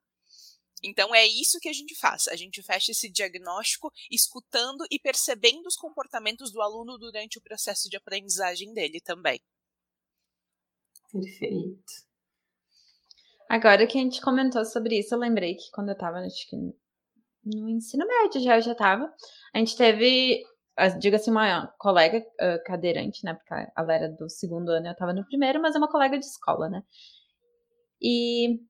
Então 0.83 1.15
é 1.15 1.27
isso 1.27 1.61
que 1.61 1.69
a 1.69 1.73
gente 1.73 1.95
faz. 1.95 2.27
A 2.29 2.37
gente 2.37 2.63
fecha 2.63 2.93
esse 2.93 3.11
diagnóstico 3.11 3.93
escutando 4.11 4.87
e 4.91 4.99
percebendo 4.99 5.67
os 5.67 5.77
comportamentos 5.77 6.51
do 6.51 6.63
aluno 6.63 6.97
durante 6.99 7.39
o 7.39 7.43
processo 7.43 7.89
de 7.89 7.97
aprendizagem 7.97 8.73
dele 8.73 9.01
também. 9.01 9.41
Perfeito. 11.13 12.11
Agora 13.49 13.87
que 13.87 13.99
a 13.99 14.01
gente 14.01 14.21
comentou 14.21 14.65
sobre 14.65 14.99
isso, 14.99 15.15
eu 15.15 15.19
lembrei 15.19 15.57
que 15.57 15.71
quando 15.73 15.89
eu 15.89 15.99
tava, 15.99 16.19
acho 16.19 16.49
que 16.49 16.57
no 17.45 17.69
ensino 17.69 18.07
médio 18.07 18.41
já 18.41 18.57
eu 18.57 18.63
já 18.63 18.75
tava, 18.75 19.13
a 19.53 19.59
gente 19.59 19.77
teve, 19.77 20.45
diga 21.01 21.17
assim, 21.17 21.31
uma 21.31 21.67
colega 21.79 22.19
uh, 22.19 22.63
cadeirante, 22.65 23.25
né, 23.25 23.35
porque 23.35 23.53
ela 23.77 23.93
era 23.93 24.09
do 24.09 24.29
segundo 24.29 24.71
ano 24.71 24.87
eu 24.87 24.97
tava 24.97 25.13
no 25.13 25.25
primeiro, 25.27 25.61
mas 25.61 25.75
é 25.75 25.79
uma 25.79 25.91
colega 25.91 26.19
de 26.19 26.25
escola, 26.25 26.69
né. 26.69 26.83
E 28.01 28.61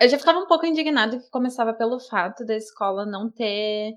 eu 0.00 0.08
já 0.08 0.18
ficava 0.18 0.38
um 0.38 0.46
pouco 0.46 0.66
indignada 0.66 1.18
que 1.18 1.30
começava 1.30 1.74
pelo 1.74 2.00
fato 2.00 2.44
da 2.44 2.56
escola 2.56 3.04
não 3.04 3.30
ter 3.30 3.94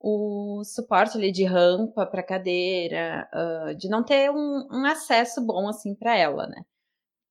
o 0.00 0.64
suporte 0.64 1.18
ali 1.18 1.30
de 1.30 1.44
rampa 1.44 2.06
para 2.06 2.22
cadeira, 2.22 3.28
uh, 3.34 3.74
de 3.76 3.88
não 3.88 4.02
ter 4.02 4.30
um, 4.30 4.66
um 4.72 4.86
acesso 4.86 5.44
bom 5.44 5.68
assim 5.68 5.94
para 5.94 6.16
ela, 6.16 6.46
né? 6.46 6.62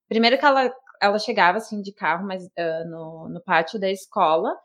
Primeiro 0.08 0.38
que 0.38 0.46
ela, 0.46 0.72
ela 1.02 1.20
chegava 1.20 1.58
assim 1.58 1.82
de 1.82 1.92
carro, 1.94 2.28
mas 2.28 2.46
uh, 2.46 2.90
no, 2.90 3.30
no 3.30 3.42
pátio 3.44 3.80
da 3.80 3.90
escola, 3.90 4.56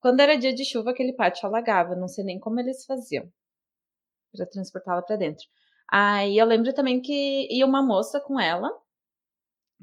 quando 0.00 0.20
era 0.20 0.36
dia 0.36 0.52
de 0.54 0.64
chuva 0.64 0.90
aquele 0.90 1.14
pátio 1.14 1.46
alagava, 1.46 1.94
não 1.94 2.08
sei 2.08 2.24
nem 2.24 2.40
como 2.40 2.60
eles 2.60 2.84
faziam 2.84 3.24
para 4.32 4.46
transportá-la 4.46 5.02
para 5.02 5.16
dentro. 5.16 5.46
Aí 5.90 6.36
eu 6.36 6.46
lembro 6.46 6.72
também 6.74 7.00
que 7.00 7.48
ia 7.50 7.64
uma 7.64 7.82
moça 7.82 8.20
com 8.20 8.40
ela 8.40 8.68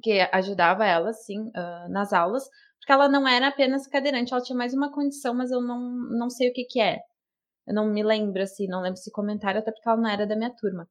que 0.03 0.19
ajudava 0.33 0.85
ela 0.85 1.11
assim 1.11 1.39
uh, 1.49 1.89
nas 1.89 2.11
aulas, 2.11 2.43
porque 2.79 2.91
ela 2.91 3.07
não 3.07 3.27
era 3.27 3.47
apenas 3.47 3.87
cadeirante, 3.87 4.33
ela 4.33 4.41
tinha 4.41 4.57
mais 4.57 4.73
uma 4.73 4.91
condição, 4.91 5.33
mas 5.33 5.51
eu 5.51 5.61
não, 5.61 5.79
não 5.79 6.29
sei 6.29 6.49
o 6.49 6.53
que 6.53 6.65
que 6.65 6.81
é. 6.81 6.99
Eu 7.67 7.73
não 7.75 7.91
me 7.91 8.03
lembro, 8.03 8.41
assim, 8.41 8.67
não 8.67 8.81
lembro 8.81 8.97
se 8.99 9.11
comentário, 9.11 9.59
até 9.59 9.71
porque 9.71 9.87
ela 9.87 9.97
não 9.97 10.09
era 10.09 10.27
da 10.27 10.35
minha 10.35 10.53
turma. 10.55 10.87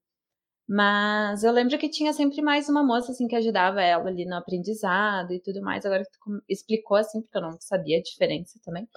Mas 0.68 1.42
eu 1.42 1.52
lembro 1.52 1.76
que 1.78 1.88
tinha 1.88 2.12
sempre 2.12 2.40
mais 2.42 2.68
uma 2.68 2.82
moça, 2.84 3.12
assim, 3.12 3.26
que 3.26 3.34
ajudava 3.36 3.82
ela 3.82 4.08
ali 4.08 4.24
no 4.24 4.36
aprendizado 4.36 5.32
e 5.32 5.40
tudo 5.40 5.60
mais. 5.62 5.84
Agora 5.84 6.04
que 6.04 6.10
tu 6.12 6.42
explicou, 6.48 6.96
assim, 6.96 7.20
porque 7.22 7.38
eu 7.38 7.42
não 7.42 7.60
sabia 7.60 7.98
a 7.98 8.02
diferença 8.02 8.58
também. 8.64 8.88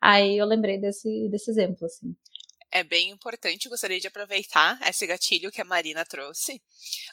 Aí 0.00 0.38
eu 0.38 0.46
lembrei 0.46 0.80
desse, 0.80 1.28
desse 1.28 1.50
exemplo, 1.50 1.84
assim. 1.86 2.14
É 2.70 2.84
bem 2.84 3.10
importante, 3.10 3.68
gostaria 3.68 3.98
de 3.98 4.06
aproveitar 4.06 4.78
esse 4.88 5.06
gatilho 5.06 5.50
que 5.50 5.60
a 5.60 5.64
Marina 5.64 6.04
trouxe, 6.04 6.62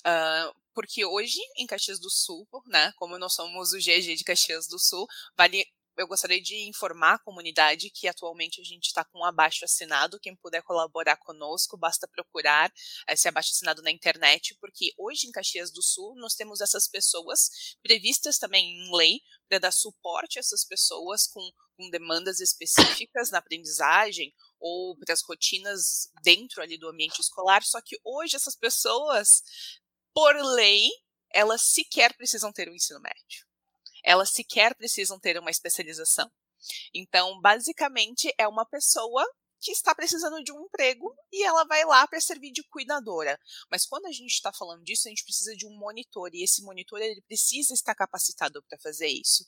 uh, 0.05 0.53
porque 0.74 1.05
hoje, 1.05 1.39
em 1.58 1.65
Caxias 1.65 2.00
do 2.00 2.10
Sul, 2.10 2.48
né, 2.67 2.91
como 2.98 3.17
nós 3.17 3.34
somos 3.34 3.72
o 3.72 3.77
GG 3.77 4.15
de 4.15 4.24
Caxias 4.24 4.67
do 4.67 4.77
Sul, 4.77 5.08
vale 5.38 5.63
eu 5.98 6.08
gostaria 6.08 6.42
de 6.42 6.68
informar 6.68 7.16
a 7.16 7.20
comunidade 7.20 7.90
que 7.90 8.08
atualmente 8.08 8.60
a 8.60 8.64
gente 8.64 8.86
está 8.86 9.04
com 9.04 9.20
um 9.20 9.26
abaixo 9.26 9.64
assinado. 9.64 10.20
Quem 10.20 10.36
puder 10.36 10.64
colaborar 10.64 11.18
conosco, 11.18 11.78
basta 11.78 12.08
procurar 12.08 12.74
esse 13.08 13.28
abaixo 13.28 13.52
assinado 13.52 13.82
na 13.82 13.92
internet, 13.92 14.56
porque 14.60 14.94
hoje 14.98 15.28
em 15.28 15.32
Caxias 15.32 15.72
do 15.72 15.84
Sul 15.84 16.16
nós 16.16 16.34
temos 16.34 16.62
essas 16.62 16.88
pessoas 16.88 17.76
previstas 17.82 18.38
também 18.38 18.66
em 18.66 18.96
lei 18.96 19.22
para 19.48 19.60
dar 19.60 19.72
suporte 19.72 20.40
a 20.40 20.42
essas 20.42 20.66
pessoas 20.66 21.28
com, 21.28 21.48
com 21.78 21.90
demandas 21.90 22.40
específicas 22.40 23.30
na 23.30 23.38
aprendizagem 23.38 24.34
ou 24.60 24.98
para 24.98 25.14
as 25.14 25.22
rotinas 25.22 26.10
dentro 26.24 26.62
ali 26.62 26.78
do 26.78 26.90
ambiente 26.90 27.20
escolar. 27.20 27.64
Só 27.64 27.80
que 27.82 28.00
hoje 28.04 28.36
essas 28.36 28.56
pessoas, 28.56 29.44
por 30.14 30.36
lei, 30.56 30.90
elas 31.32 31.62
sequer 31.62 32.16
precisam 32.16 32.52
ter 32.52 32.68
o 32.68 32.72
um 32.72 32.76
ensino 32.76 33.00
médio 33.00 33.52
elas 34.03 34.31
sequer 34.31 34.75
precisam 34.75 35.19
ter 35.19 35.38
uma 35.39 35.51
especialização. 35.51 36.29
Então, 36.93 37.39
basicamente, 37.41 38.33
é 38.38 38.48
uma 38.48 38.65
pessoa 38.65 39.25
que 39.63 39.72
está 39.72 39.96
precisando 39.96 40.43
de 40.43 40.51
um 40.51 40.65
emprego 40.65 41.15
e 41.32 41.43
ela 41.43 41.63
vai 41.63 41.86
lá 41.86 42.05
para 42.05 42.20
servir 42.20 42.51
de 42.51 42.62
cuidadora. 42.63 43.39
Mas 43.72 43.86
quando 43.86 44.08
a 44.08 44.12
gente 44.12 44.34
está 44.34 44.51
falando 44.51 44.84
disso, 44.84 45.08
a 45.08 45.10
gente 45.10 45.24
precisa 45.24 45.55
de 45.55 45.65
um 45.65 45.77
monitor 45.77 46.29
e 46.34 46.43
esse 46.43 46.62
monitor 46.62 47.01
ele 47.01 47.22
precisa 47.22 47.74
estar 47.74 47.96
capacitado 47.96 48.62
para 48.63 48.77
fazer 48.79 49.08
isso. 49.08 49.46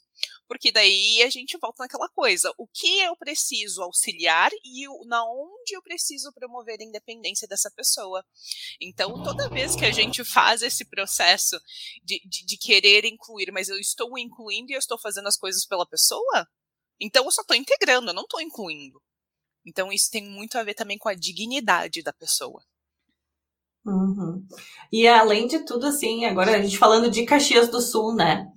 Porque 0.47 0.71
daí 0.71 1.21
a 1.21 1.29
gente 1.29 1.57
volta 1.57 1.83
naquela 1.83 2.07
coisa, 2.07 2.49
o 2.57 2.65
que 2.65 2.99
eu 3.01 3.15
preciso 3.17 3.81
auxiliar 3.81 4.51
e 4.63 4.87
na 5.05 5.25
onde 5.25 5.75
eu 5.75 5.81
preciso 5.81 6.31
promover 6.31 6.79
a 6.79 6.85
independência 6.85 7.47
dessa 7.47 7.69
pessoa. 7.71 8.25
Então, 8.79 9.21
toda 9.21 9.49
vez 9.49 9.75
que 9.75 9.83
a 9.83 9.91
gente 9.91 10.23
faz 10.23 10.61
esse 10.61 10.85
processo 10.85 11.59
de, 12.03 12.21
de, 12.25 12.45
de 12.45 12.57
querer 12.57 13.03
incluir, 13.03 13.51
mas 13.51 13.67
eu 13.67 13.77
estou 13.77 14.17
incluindo 14.17 14.71
e 14.71 14.75
eu 14.75 14.79
estou 14.79 14.97
fazendo 14.97 15.27
as 15.27 15.35
coisas 15.35 15.65
pela 15.65 15.85
pessoa, 15.85 16.47
então 17.01 17.25
eu 17.25 17.31
só 17.31 17.41
estou 17.41 17.57
integrando, 17.57 18.09
eu 18.09 18.13
não 18.13 18.23
estou 18.23 18.39
incluindo. 18.39 19.01
Então 19.65 19.91
isso 19.91 20.11
tem 20.11 20.23
muito 20.23 20.57
a 20.57 20.63
ver 20.63 20.73
também 20.73 20.97
com 20.97 21.09
a 21.09 21.15
dignidade 21.15 22.03
da 22.03 22.13
pessoa. 22.13 22.61
Uhum. 23.85 24.45
E 24.91 25.07
além 25.07 25.47
de 25.47 25.59
tudo, 25.59 25.87
assim, 25.87 26.25
agora 26.25 26.55
a 26.55 26.61
gente 26.61 26.77
falando 26.77 27.09
de 27.09 27.25
Caxias 27.25 27.69
do 27.69 27.81
Sul, 27.81 28.15
né? 28.15 28.47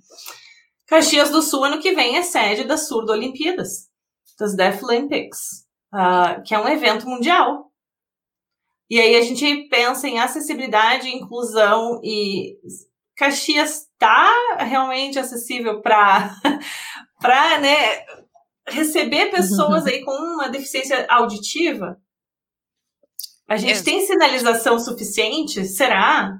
Caxias 0.87 1.29
do 1.29 1.41
Sul, 1.41 1.65
ano 1.65 1.79
que 1.79 1.93
vem, 1.93 2.17
é 2.17 2.23
sede 2.23 2.63
das 2.63 2.87
Surdo 2.87 3.11
Olimpíadas, 3.11 3.89
das 4.39 4.55
Deaf 4.55 4.83
Olympics, 4.83 5.67
uh, 5.93 6.41
que 6.43 6.55
é 6.55 6.59
um 6.59 6.67
evento 6.67 7.07
mundial. 7.07 7.71
E 8.89 8.99
aí 8.99 9.15
a 9.15 9.21
gente 9.21 9.67
pensa 9.69 10.07
em 10.07 10.19
acessibilidade, 10.19 11.07
inclusão 11.09 12.01
e 12.03 12.57
Caxias 13.15 13.87
está 13.93 14.57
realmente 14.59 15.19
acessível 15.19 15.79
para 15.81 16.33
para 17.21 17.59
né, 17.59 18.03
receber 18.71 19.31
pessoas 19.31 19.83
uhum. 19.83 19.89
aí 19.89 20.03
com 20.03 20.11
uma 20.11 20.49
deficiência 20.49 21.05
auditiva? 21.09 21.97
A 23.47 23.57
gente 23.57 23.79
é. 23.79 23.83
tem 23.83 24.05
sinalização 24.05 24.79
suficiente? 24.79 25.65
Será? 25.65 26.37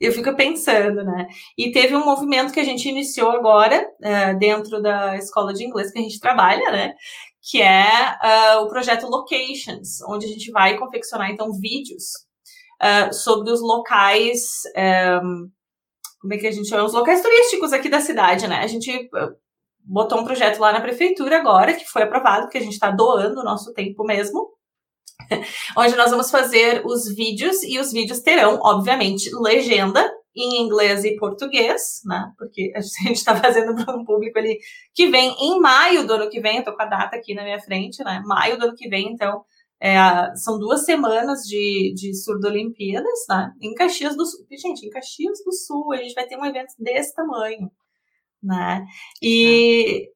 Eu 0.00 0.12
fico 0.12 0.34
pensando, 0.34 1.04
né? 1.04 1.28
E 1.58 1.70
teve 1.70 1.94
um 1.94 2.04
movimento 2.04 2.52
que 2.54 2.60
a 2.60 2.64
gente 2.64 2.88
iniciou 2.88 3.30
agora, 3.30 3.86
uh, 4.00 4.38
dentro 4.38 4.80
da 4.80 5.16
escola 5.16 5.52
de 5.52 5.62
inglês 5.62 5.92
que 5.92 5.98
a 5.98 6.02
gente 6.02 6.18
trabalha, 6.18 6.70
né? 6.70 6.94
Que 7.42 7.60
é 7.60 8.16
uh, 8.22 8.62
o 8.62 8.68
projeto 8.68 9.06
Locations, 9.06 10.00
onde 10.08 10.24
a 10.24 10.28
gente 10.28 10.50
vai 10.50 10.78
confeccionar, 10.78 11.30
então, 11.30 11.52
vídeos 11.52 12.04
uh, 12.80 13.12
sobre 13.12 13.52
os 13.52 13.60
locais. 13.60 14.62
Um, 15.22 15.50
como 16.22 16.34
é 16.34 16.38
que 16.38 16.46
a 16.46 16.52
gente 16.52 16.68
chama? 16.68 16.84
Os 16.84 16.94
locais 16.94 17.22
turísticos 17.22 17.74
aqui 17.74 17.90
da 17.90 18.00
cidade, 18.00 18.48
né? 18.48 18.60
A 18.60 18.66
gente 18.66 19.10
botou 19.84 20.20
um 20.20 20.24
projeto 20.24 20.58
lá 20.58 20.72
na 20.72 20.80
prefeitura 20.80 21.38
agora, 21.38 21.74
que 21.74 21.84
foi 21.84 22.02
aprovado, 22.02 22.48
que 22.48 22.58
a 22.58 22.60
gente 22.60 22.72
está 22.72 22.90
doando 22.90 23.40
o 23.40 23.44
nosso 23.44 23.72
tempo 23.72 24.04
mesmo, 24.04 24.50
onde 25.76 25.96
nós 25.96 26.10
vamos 26.10 26.30
fazer 26.30 26.82
os 26.84 27.14
vídeos, 27.14 27.62
e 27.62 27.78
os 27.78 27.92
vídeos 27.92 28.20
terão, 28.20 28.58
obviamente, 28.62 29.30
legenda 29.34 30.10
em 30.34 30.62
inglês 30.62 31.04
e 31.04 31.16
português, 31.16 32.00
né? 32.04 32.32
Porque 32.38 32.72
a 32.74 32.80
gente 32.80 33.18
está 33.18 33.34
fazendo 33.34 33.74
para 33.74 33.96
um 33.96 34.04
público 34.04 34.38
ali 34.38 34.58
que 34.94 35.08
vem 35.08 35.34
em 35.38 35.58
maio 35.60 36.06
do 36.06 36.14
ano 36.14 36.30
que 36.30 36.40
vem, 36.40 36.58
eu 36.58 36.64
com 36.64 36.82
a 36.82 36.86
data 36.86 37.16
aqui 37.16 37.34
na 37.34 37.42
minha 37.42 37.60
frente, 37.60 38.02
né? 38.04 38.22
Maio 38.24 38.58
do 38.58 38.66
ano 38.66 38.74
que 38.74 38.88
vem, 38.88 39.12
então. 39.12 39.44
É, 39.82 39.96
são 40.36 40.58
duas 40.58 40.84
semanas 40.84 41.40
de, 41.44 41.94
de 41.96 42.14
surdo 42.14 42.48
Olimpíadas, 42.48 43.24
né? 43.30 43.50
Em 43.62 43.72
Caxias 43.72 44.14
do 44.14 44.26
Sul. 44.26 44.44
Gente, 44.50 44.84
em 44.84 44.90
Caxias 44.90 45.38
do 45.42 45.52
Sul, 45.54 45.94
a 45.94 45.96
gente 45.96 46.12
vai 46.12 46.26
ter 46.26 46.36
um 46.36 46.44
evento 46.44 46.74
desse 46.78 47.14
tamanho 47.14 47.70
né? 48.42 48.84
E, 49.22 50.08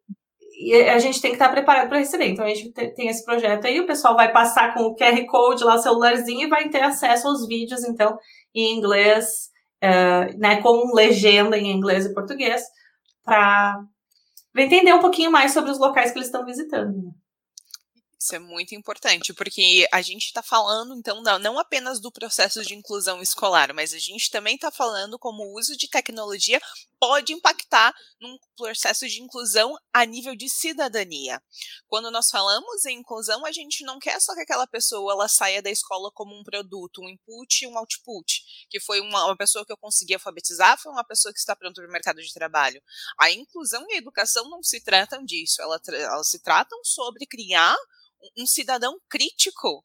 e 0.58 0.74
a 0.74 0.98
gente 0.98 1.20
tem 1.20 1.30
que 1.30 1.36
estar 1.36 1.50
preparado 1.50 1.88
para 1.88 1.98
receber. 1.98 2.28
Então 2.28 2.44
a 2.44 2.48
gente 2.48 2.72
tem 2.72 3.08
esse 3.08 3.24
projeto 3.24 3.66
aí, 3.66 3.80
o 3.80 3.86
pessoal 3.86 4.16
vai 4.16 4.32
passar 4.32 4.74
com 4.74 4.84
o 4.84 4.94
QR 4.94 5.24
Code 5.26 5.64
lá, 5.64 5.74
o 5.74 5.78
celularzinho, 5.78 6.46
e 6.46 6.50
vai 6.50 6.68
ter 6.68 6.82
acesso 6.82 7.28
aos 7.28 7.46
vídeos, 7.46 7.84
então, 7.84 8.16
em 8.54 8.76
inglês, 8.76 9.50
uh, 9.82 10.38
né, 10.38 10.60
com 10.62 10.94
legenda 10.94 11.58
em 11.58 11.70
inglês 11.70 12.06
e 12.06 12.14
português, 12.14 12.62
para 13.24 13.80
entender 14.56 14.92
um 14.92 15.00
pouquinho 15.00 15.30
mais 15.30 15.52
sobre 15.52 15.70
os 15.70 15.78
locais 15.78 16.12
que 16.12 16.18
eles 16.18 16.28
estão 16.28 16.44
visitando. 16.44 17.14
Isso 18.24 18.34
é 18.34 18.38
muito 18.38 18.74
importante, 18.74 19.34
porque 19.34 19.86
a 19.92 20.00
gente 20.00 20.24
está 20.24 20.42
falando, 20.42 20.94
então, 20.96 21.22
não 21.40 21.58
apenas 21.58 22.00
do 22.00 22.10
processo 22.10 22.64
de 22.64 22.74
inclusão 22.74 23.20
escolar, 23.20 23.74
mas 23.74 23.92
a 23.92 23.98
gente 23.98 24.30
também 24.30 24.54
está 24.54 24.70
falando 24.70 25.18
como 25.18 25.42
o 25.42 25.58
uso 25.58 25.76
de 25.76 25.86
tecnologia 25.86 26.58
pode 26.98 27.34
impactar 27.34 27.94
num 28.18 28.38
processo 28.56 29.06
de 29.06 29.20
inclusão 29.20 29.76
a 29.92 30.06
nível 30.06 30.34
de 30.34 30.48
cidadania. 30.48 31.38
Quando 31.86 32.10
nós 32.10 32.30
falamos 32.30 32.86
em 32.86 32.98
inclusão, 32.98 33.44
a 33.44 33.52
gente 33.52 33.84
não 33.84 33.98
quer 33.98 34.18
só 34.22 34.34
que 34.34 34.40
aquela 34.40 34.66
pessoa 34.66 35.12
ela 35.12 35.28
saia 35.28 35.60
da 35.60 35.70
escola 35.70 36.10
como 36.10 36.34
um 36.34 36.42
produto, 36.42 37.02
um 37.02 37.08
input 37.10 37.62
e 37.62 37.68
um 37.68 37.76
output, 37.76 38.42
que 38.70 38.80
foi 38.80 39.00
uma, 39.00 39.26
uma 39.26 39.36
pessoa 39.36 39.66
que 39.66 39.72
eu 39.72 39.76
consegui 39.76 40.14
alfabetizar, 40.14 40.80
foi 40.80 40.90
uma 40.90 41.04
pessoa 41.04 41.30
que 41.30 41.38
está 41.38 41.54
pronta 41.54 41.82
para 41.82 41.90
o 41.90 41.92
mercado 41.92 42.22
de 42.22 42.32
trabalho. 42.32 42.82
A 43.20 43.30
inclusão 43.30 43.84
e 43.90 43.92
a 43.92 43.98
educação 43.98 44.48
não 44.48 44.62
se 44.62 44.80
tratam 44.80 45.22
disso, 45.22 45.60
elas, 45.60 45.86
elas 45.88 46.30
se 46.30 46.38
tratam 46.38 46.82
sobre 46.82 47.26
criar 47.26 47.76
um 48.36 48.46
cidadão 48.46 48.98
crítico 49.08 49.84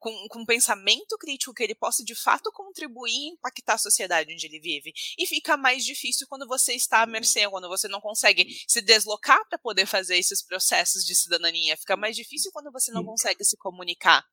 com, 0.00 0.26
com 0.28 0.40
um 0.40 0.46
pensamento 0.46 1.16
crítico 1.18 1.54
que 1.54 1.62
ele 1.62 1.74
possa 1.74 2.02
de 2.02 2.14
fato 2.14 2.50
contribuir 2.50 3.12
e 3.12 3.28
impactar 3.28 3.74
a 3.74 3.78
sociedade 3.78 4.32
onde 4.32 4.46
ele 4.46 4.58
vive. 4.58 4.92
E 5.18 5.26
fica 5.26 5.56
mais 5.56 5.84
difícil 5.84 6.26
quando 6.26 6.48
você 6.48 6.72
está 6.74 7.02
à 7.02 7.06
mercê, 7.06 7.48
quando 7.48 7.68
você 7.68 7.86
não 7.86 8.00
consegue 8.00 8.46
se 8.66 8.80
deslocar 8.80 9.46
para 9.48 9.58
poder 9.58 9.86
fazer 9.86 10.16
esses 10.16 10.42
processos 10.42 11.04
de 11.04 11.14
cidadania. 11.14 11.76
Fica 11.76 11.96
mais 11.96 12.16
difícil 12.16 12.50
quando 12.50 12.72
você 12.72 12.90
não 12.90 13.04
consegue 13.04 13.44
se 13.44 13.56
comunicar. 13.58 14.24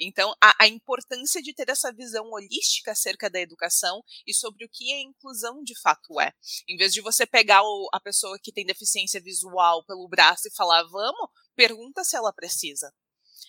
Então, 0.00 0.34
a, 0.42 0.64
a 0.64 0.66
importância 0.66 1.42
de 1.42 1.54
ter 1.54 1.68
essa 1.68 1.92
visão 1.92 2.24
holística 2.30 2.92
acerca 2.92 3.28
da 3.28 3.40
educação 3.40 4.02
e 4.26 4.34
sobre 4.34 4.64
o 4.64 4.68
que 4.68 4.92
a 4.92 5.00
inclusão 5.00 5.62
de 5.62 5.78
fato 5.80 6.18
é. 6.20 6.32
Em 6.66 6.76
vez 6.76 6.94
de 6.94 7.02
você 7.02 7.26
pegar 7.26 7.62
o, 7.62 7.88
a 7.92 8.00
pessoa 8.00 8.38
que 8.42 8.52
tem 8.52 8.64
deficiência 8.64 9.20
visual 9.20 9.84
pelo 9.84 10.08
braço 10.08 10.48
e 10.48 10.54
falar, 10.54 10.82
vamos, 10.84 11.28
pergunta 11.54 12.02
se 12.02 12.16
ela 12.16 12.32
precisa. 12.32 12.90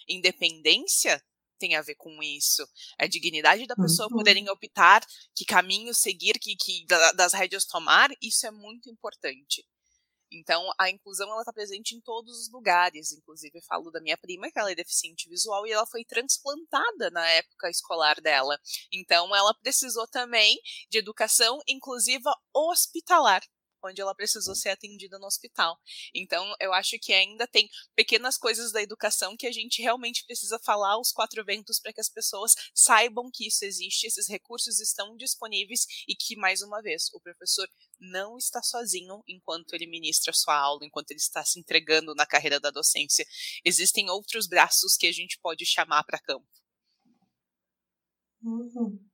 Independência 0.08 1.24
tem 1.62 1.76
a 1.76 1.82
ver 1.82 1.96
com 1.96 2.22
isso. 2.24 2.68
A 2.98 3.06
dignidade 3.06 3.68
da 3.68 3.76
pessoa 3.76 4.08
uhum. 4.10 4.18
poderem 4.18 4.50
optar 4.50 5.06
que 5.36 5.46
caminho 5.46 5.94
seguir, 5.94 6.34
que, 6.40 6.56
que 6.56 6.86
das 7.16 7.34
rédeas 7.34 7.66
tomar, 7.66 8.10
isso 8.20 8.48
é 8.48 8.52
muito 8.52 8.90
importante. 8.90 9.64
Então, 10.34 10.72
a 10.80 10.90
inclusão 10.90 11.30
ela 11.30 11.42
está 11.42 11.52
presente 11.52 11.94
em 11.94 12.02
todos 12.02 12.40
os 12.40 12.52
lugares. 12.52 13.12
Inclusive, 13.12 13.60
eu 13.60 13.64
falo 13.64 13.92
da 13.92 14.02
minha 14.02 14.18
prima, 14.18 14.50
que 14.50 14.58
ela 14.58 14.72
é 14.72 14.76
deficiente 14.76 15.30
visual, 15.30 15.68
e 15.68 15.72
ela 15.72 15.86
foi 15.86 16.06
transplantada 16.06 17.12
na 17.12 17.28
época 17.32 17.70
escolar 17.70 18.20
dela. 18.22 18.58
Então, 18.92 19.36
ela 19.36 19.54
precisou 19.62 20.08
também 20.08 20.58
de 20.90 20.98
educação 20.98 21.60
inclusiva 21.68 22.34
hospitalar 22.54 23.44
onde 23.84 24.02
ela 24.02 24.16
precisou 24.16 24.56
ser 24.56 24.70
atendida 24.70 25.18
no 25.20 25.26
hospital. 25.26 25.80
Então, 26.14 26.56
eu 26.60 26.74
acho 26.74 26.98
que 27.00 27.14
ainda 27.14 27.48
tem 27.48 27.70
pequenas 27.96 28.38
coisas 28.38 28.72
da 28.72 28.82
educação 28.82 29.36
que 29.38 29.48
a 29.48 29.52
gente 29.52 29.82
realmente 29.82 30.26
precisa 30.26 30.60
falar 30.60 30.94
aos 30.94 31.12
quatro 31.12 31.44
ventos 31.44 31.80
para 31.80 31.94
que 31.94 32.02
as 32.02 32.10
pessoas 32.10 32.54
saibam 32.74 33.30
que 33.34 33.48
isso 33.48 33.66
existe, 33.66 34.08
esses 34.08 34.28
recursos 34.28 34.80
estão 34.80 35.16
disponíveis 35.16 35.86
e 36.08 36.16
que, 36.16 36.36
mais 36.36 36.62
uma 36.62 36.82
vez, 36.82 37.10
o 37.14 37.20
professor 37.20 37.68
não 38.00 38.38
está 38.38 38.62
sozinho 38.64 39.22
enquanto 39.28 39.74
ele 39.74 39.88
ministra 39.88 40.34
sua 40.34 40.56
aula, 40.56 40.86
enquanto 40.86 41.12
ele 41.12 41.20
está 41.20 41.44
se 41.46 41.60
entregando 41.60 42.16
na 42.16 42.26
carreira 42.26 42.60
da 42.60 42.72
docência. 42.72 43.26
Existem 43.64 44.10
outros 44.10 44.48
braços 44.48 44.96
que 44.98 45.08
a 45.08 45.12
gente 45.12 45.40
pode 45.40 45.66
chamar 45.66 46.04
para 46.04 46.20
campo. 46.20 46.48
Uhum. 48.44 49.11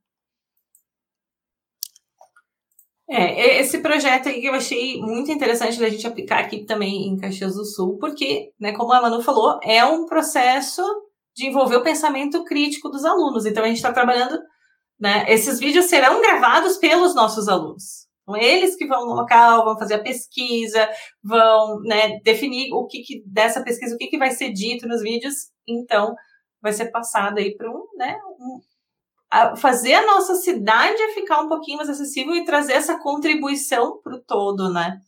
É, 3.09 3.61
esse 3.61 3.79
projeto 3.79 4.27
aí 4.27 4.41
que 4.41 4.47
eu 4.47 4.53
achei 4.53 4.99
muito 4.99 5.31
interessante 5.31 5.79
da 5.79 5.89
gente 5.89 6.05
aplicar 6.05 6.39
aqui 6.39 6.65
também 6.65 7.07
em 7.07 7.17
Caxias 7.17 7.55
do 7.55 7.63
Sul, 7.63 7.97
porque, 7.99 8.51
né, 8.59 8.73
como 8.73 8.91
a 8.91 9.01
Manu 9.01 9.21
falou, 9.21 9.59
é 9.63 9.83
um 9.85 10.05
processo 10.05 10.83
de 11.33 11.45
envolver 11.47 11.77
o 11.77 11.83
pensamento 11.83 12.43
crítico 12.43 12.89
dos 12.89 13.05
alunos. 13.05 13.45
Então 13.45 13.63
a 13.63 13.67
gente 13.67 13.77
está 13.77 13.93
trabalhando, 13.93 14.37
né, 14.99 15.25
esses 15.29 15.59
vídeos 15.59 15.85
serão 15.85 16.21
gravados 16.21 16.77
pelos 16.77 17.15
nossos 17.15 17.47
alunos. 17.47 18.07
Então, 18.23 18.35
eles 18.35 18.75
que 18.75 18.85
vão 18.85 19.05
no 19.05 19.13
local, 19.13 19.63
vão 19.63 19.79
fazer 19.79 19.93
a 19.95 20.03
pesquisa, 20.03 20.89
vão 21.23 21.79
né, 21.83 22.19
definir 22.25 22.73
o 22.73 22.85
que, 22.85 23.01
que, 23.01 23.23
dessa 23.25 23.63
pesquisa, 23.63 23.95
o 23.95 23.97
que, 23.97 24.07
que 24.07 24.17
vai 24.17 24.31
ser 24.31 24.51
dito 24.51 24.85
nos 24.85 25.01
vídeos, 25.01 25.33
então 25.65 26.13
vai 26.61 26.73
ser 26.73 26.91
passado 26.91 27.37
aí 27.37 27.55
para 27.55 27.71
um, 27.71 27.85
né, 27.97 28.17
um, 28.37 28.59
a 29.29 29.55
fazer 29.55 29.93
a 29.93 30.05
nossa 30.05 30.35
cidade 30.35 31.13
ficar 31.13 31.41
um 31.41 31.49
pouquinho 31.49 31.77
mais 31.77 31.89
acessível 31.89 32.35
e 32.35 32.45
trazer 32.45 32.73
essa 32.73 32.97
contribuição 32.99 33.99
para 34.01 34.15
o 34.15 34.21
todo, 34.21 34.71
né? 34.71 35.01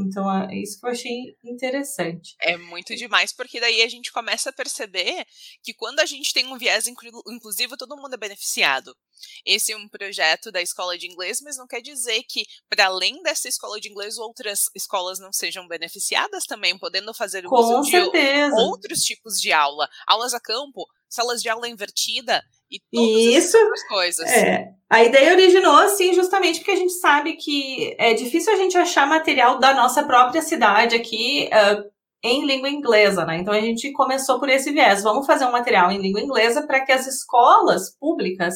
Então, 0.00 0.30
é 0.30 0.54
isso 0.54 0.78
que 0.78 0.86
eu 0.86 0.90
achei 0.90 1.36
interessante. 1.44 2.36
É 2.40 2.56
muito 2.56 2.94
demais, 2.94 3.32
porque 3.32 3.58
daí 3.58 3.82
a 3.82 3.88
gente 3.88 4.12
começa 4.12 4.50
a 4.50 4.52
perceber 4.52 5.26
que 5.62 5.74
quando 5.74 5.98
a 5.98 6.06
gente 6.06 6.32
tem 6.32 6.46
um 6.46 6.56
viés 6.56 6.86
inclusivo, 6.86 7.76
todo 7.76 7.96
mundo 7.96 8.14
é 8.14 8.16
beneficiado. 8.16 8.96
Esse 9.44 9.72
é 9.72 9.76
um 9.76 9.88
projeto 9.88 10.52
da 10.52 10.62
escola 10.62 10.96
de 10.96 11.08
inglês, 11.10 11.40
mas 11.42 11.56
não 11.56 11.66
quer 11.66 11.80
dizer 11.80 12.22
que, 12.28 12.44
para 12.68 12.86
além 12.86 13.20
dessa 13.22 13.48
escola 13.48 13.80
de 13.80 13.88
inglês, 13.88 14.18
outras 14.18 14.66
escolas 14.72 15.18
não 15.18 15.32
sejam 15.32 15.66
beneficiadas 15.66 16.44
também, 16.44 16.78
podendo 16.78 17.12
fazer 17.12 17.44
uso 17.44 17.80
de 17.82 17.96
outros 18.52 19.00
tipos 19.00 19.40
de 19.40 19.52
aula. 19.52 19.88
Aulas 20.06 20.32
a 20.32 20.38
campo, 20.38 20.86
salas 21.08 21.42
de 21.42 21.48
aula 21.48 21.68
invertida, 21.68 22.44
e 22.70 22.80
todas 22.92 23.44
Isso, 23.44 23.56
essas 23.56 23.88
coisas. 23.88 24.30
É. 24.30 24.68
A 24.90 25.04
ideia 25.04 25.32
originou 25.32 25.74
assim 25.76 26.14
justamente 26.14 26.60
porque 26.60 26.70
a 26.70 26.76
gente 26.76 26.92
sabe 26.94 27.34
que 27.34 27.94
é 27.98 28.14
difícil 28.14 28.52
a 28.52 28.56
gente 28.56 28.76
achar 28.76 29.06
material 29.06 29.58
da 29.58 29.74
nossa 29.74 30.02
própria 30.02 30.42
cidade 30.42 30.96
aqui 30.96 31.48
uh, 31.52 31.84
em 32.22 32.46
língua 32.46 32.68
inglesa, 32.68 33.24
né? 33.24 33.38
Então 33.38 33.52
a 33.52 33.60
gente 33.60 33.92
começou 33.92 34.38
por 34.38 34.48
esse 34.48 34.70
viés. 34.72 35.02
Vamos 35.02 35.26
fazer 35.26 35.44
um 35.44 35.52
material 35.52 35.90
em 35.90 36.00
língua 36.00 36.20
inglesa 36.20 36.66
para 36.66 36.84
que 36.84 36.92
as 36.92 37.06
escolas 37.06 37.96
públicas, 37.98 38.54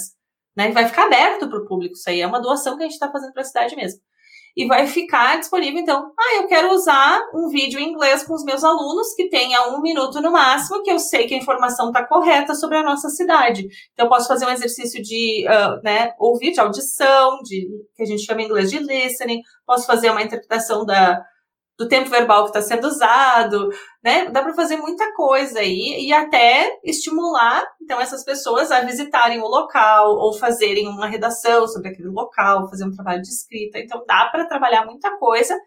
né? 0.56 0.70
Vai 0.72 0.86
ficar 0.86 1.06
aberto 1.06 1.48
para 1.48 1.58
o 1.58 1.66
público 1.66 1.94
isso 1.94 2.08
aí. 2.08 2.20
É 2.20 2.26
uma 2.26 2.40
doação 2.40 2.76
que 2.76 2.82
a 2.82 2.86
gente 2.86 2.94
está 2.94 3.10
fazendo 3.10 3.32
para 3.32 3.42
a 3.42 3.46
cidade 3.46 3.76
mesmo 3.76 4.00
e 4.56 4.66
vai 4.66 4.86
ficar 4.86 5.38
disponível. 5.38 5.80
Então, 5.80 6.12
ah, 6.18 6.36
eu 6.36 6.46
quero 6.46 6.72
usar 6.72 7.20
um 7.34 7.48
vídeo 7.48 7.80
em 7.80 7.90
inglês 7.90 8.22
com 8.24 8.34
os 8.34 8.44
meus 8.44 8.62
alunos 8.62 9.14
que 9.14 9.28
tenha 9.28 9.68
um 9.68 9.80
minuto 9.80 10.20
no 10.20 10.30
máximo, 10.30 10.82
que 10.82 10.90
eu 10.90 10.98
sei 10.98 11.26
que 11.26 11.34
a 11.34 11.38
informação 11.38 11.88
está 11.88 12.06
correta 12.06 12.54
sobre 12.54 12.76
a 12.76 12.82
nossa 12.82 13.08
cidade. 13.08 13.66
Então, 13.92 14.06
eu 14.06 14.10
posso 14.10 14.28
fazer 14.28 14.46
um 14.46 14.50
exercício 14.50 15.02
de 15.02 15.46
uh, 15.48 15.82
né, 15.82 16.12
ouvir, 16.18 16.52
de 16.52 16.60
audição, 16.60 17.38
de 17.42 17.68
que 17.96 18.02
a 18.02 18.06
gente 18.06 18.24
chama 18.24 18.42
em 18.42 18.46
inglês 18.46 18.70
de 18.70 18.78
listening, 18.78 19.40
posso 19.66 19.86
fazer 19.86 20.10
uma 20.10 20.22
interpretação 20.22 20.84
da, 20.84 21.22
do 21.78 21.88
tempo 21.88 22.10
verbal 22.10 22.44
que 22.44 22.50
está 22.50 22.62
sendo 22.62 22.86
usado, 22.86 23.70
né? 24.02 24.30
Dá 24.30 24.42
para 24.42 24.54
fazer 24.54 24.76
muita 24.76 25.12
coisa 25.14 25.60
aí 25.60 26.06
e 26.06 26.12
até 26.12 26.78
estimular 26.84 27.66
então 27.82 28.00
essas 28.00 28.24
pessoas 28.24 28.70
a 28.70 28.80
visitarem 28.80 29.40
o 29.40 29.48
local 29.48 30.16
ou 30.16 30.32
fazerem 30.38 30.88
uma 30.88 31.06
redação 31.06 31.66
sobre 31.66 31.88
aquele 31.88 32.08
local, 32.08 32.68
fazer 32.68 32.84
um 32.84 32.92
trabalho 32.92 33.22
de 33.22 33.28
escrita. 33.28 33.78
Então 33.78 34.04
dá 34.06 34.28
para 34.30 34.46
trabalhar 34.46 34.84
muita 34.84 35.16
coisa, 35.18 35.58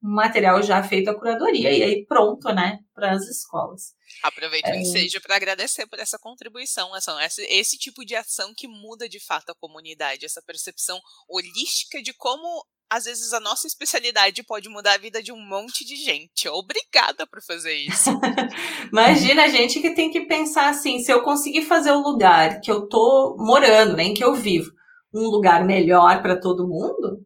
material 0.00 0.62
já 0.62 0.82
feito 0.82 1.08
a 1.08 1.18
curadoria 1.18 1.72
e 1.72 1.82
aí 1.82 2.06
pronto, 2.06 2.52
né, 2.52 2.80
para 2.94 3.12
as 3.12 3.26
escolas. 3.26 3.94
Aproveito 4.22 4.66
é... 4.66 4.72
o 4.72 4.74
ensejo 4.76 5.20
para 5.22 5.36
agradecer 5.36 5.86
por 5.86 5.98
essa 5.98 6.18
contribuição, 6.18 6.94
essa, 6.94 7.16
esse 7.48 7.78
tipo 7.78 8.04
de 8.04 8.14
ação 8.14 8.52
que 8.54 8.68
muda 8.68 9.08
de 9.08 9.18
fato 9.18 9.50
a 9.50 9.54
comunidade, 9.54 10.26
essa 10.26 10.42
percepção 10.42 11.00
holística 11.26 12.02
de 12.02 12.12
como 12.12 12.64
às 12.90 13.04
vezes 13.04 13.32
a 13.32 13.40
nossa 13.40 13.66
especialidade 13.66 14.42
pode 14.42 14.68
mudar 14.68 14.94
a 14.94 14.98
vida 14.98 15.22
de 15.22 15.32
um 15.32 15.40
monte 15.40 15.84
de 15.84 15.96
gente. 15.96 16.48
Obrigada 16.48 17.26
por 17.26 17.42
fazer 17.42 17.74
isso. 17.74 18.10
Imagina 18.92 19.44
a 19.44 19.48
gente 19.48 19.80
que 19.80 19.94
tem 19.94 20.10
que 20.10 20.26
pensar 20.26 20.68
assim, 20.68 21.00
se 21.00 21.12
eu 21.12 21.22
conseguir 21.22 21.62
fazer 21.62 21.92
o 21.92 22.02
lugar 22.02 22.60
que 22.60 22.70
eu 22.70 22.88
tô 22.88 23.36
morando, 23.38 23.96
né, 23.96 24.04
em 24.04 24.14
que 24.14 24.24
eu 24.24 24.34
vivo, 24.34 24.70
um 25.12 25.28
lugar 25.28 25.64
melhor 25.64 26.22
para 26.22 26.40
todo 26.40 26.68
mundo, 26.68 27.24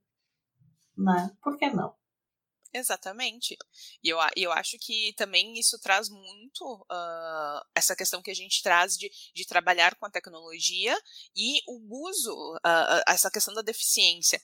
né? 0.96 1.30
Por 1.42 1.56
que 1.56 1.70
não? 1.70 1.94
Exatamente. 2.72 3.56
E 4.02 4.08
eu, 4.08 4.18
eu 4.36 4.52
acho 4.52 4.76
que 4.78 5.14
também 5.16 5.58
isso 5.58 5.78
traz 5.80 6.08
muito 6.10 6.86
uh, 6.90 7.64
essa 7.74 7.96
questão 7.96 8.20
que 8.20 8.30
a 8.30 8.34
gente 8.34 8.62
traz 8.62 8.96
de, 8.96 9.10
de 9.34 9.46
trabalhar 9.46 9.94
com 9.96 10.04
a 10.04 10.10
tecnologia 10.10 10.96
e 11.34 11.60
o 11.66 12.08
uso, 12.08 12.54
uh, 12.56 13.02
essa 13.06 13.30
questão 13.30 13.54
da 13.54 13.62
deficiência 13.62 14.40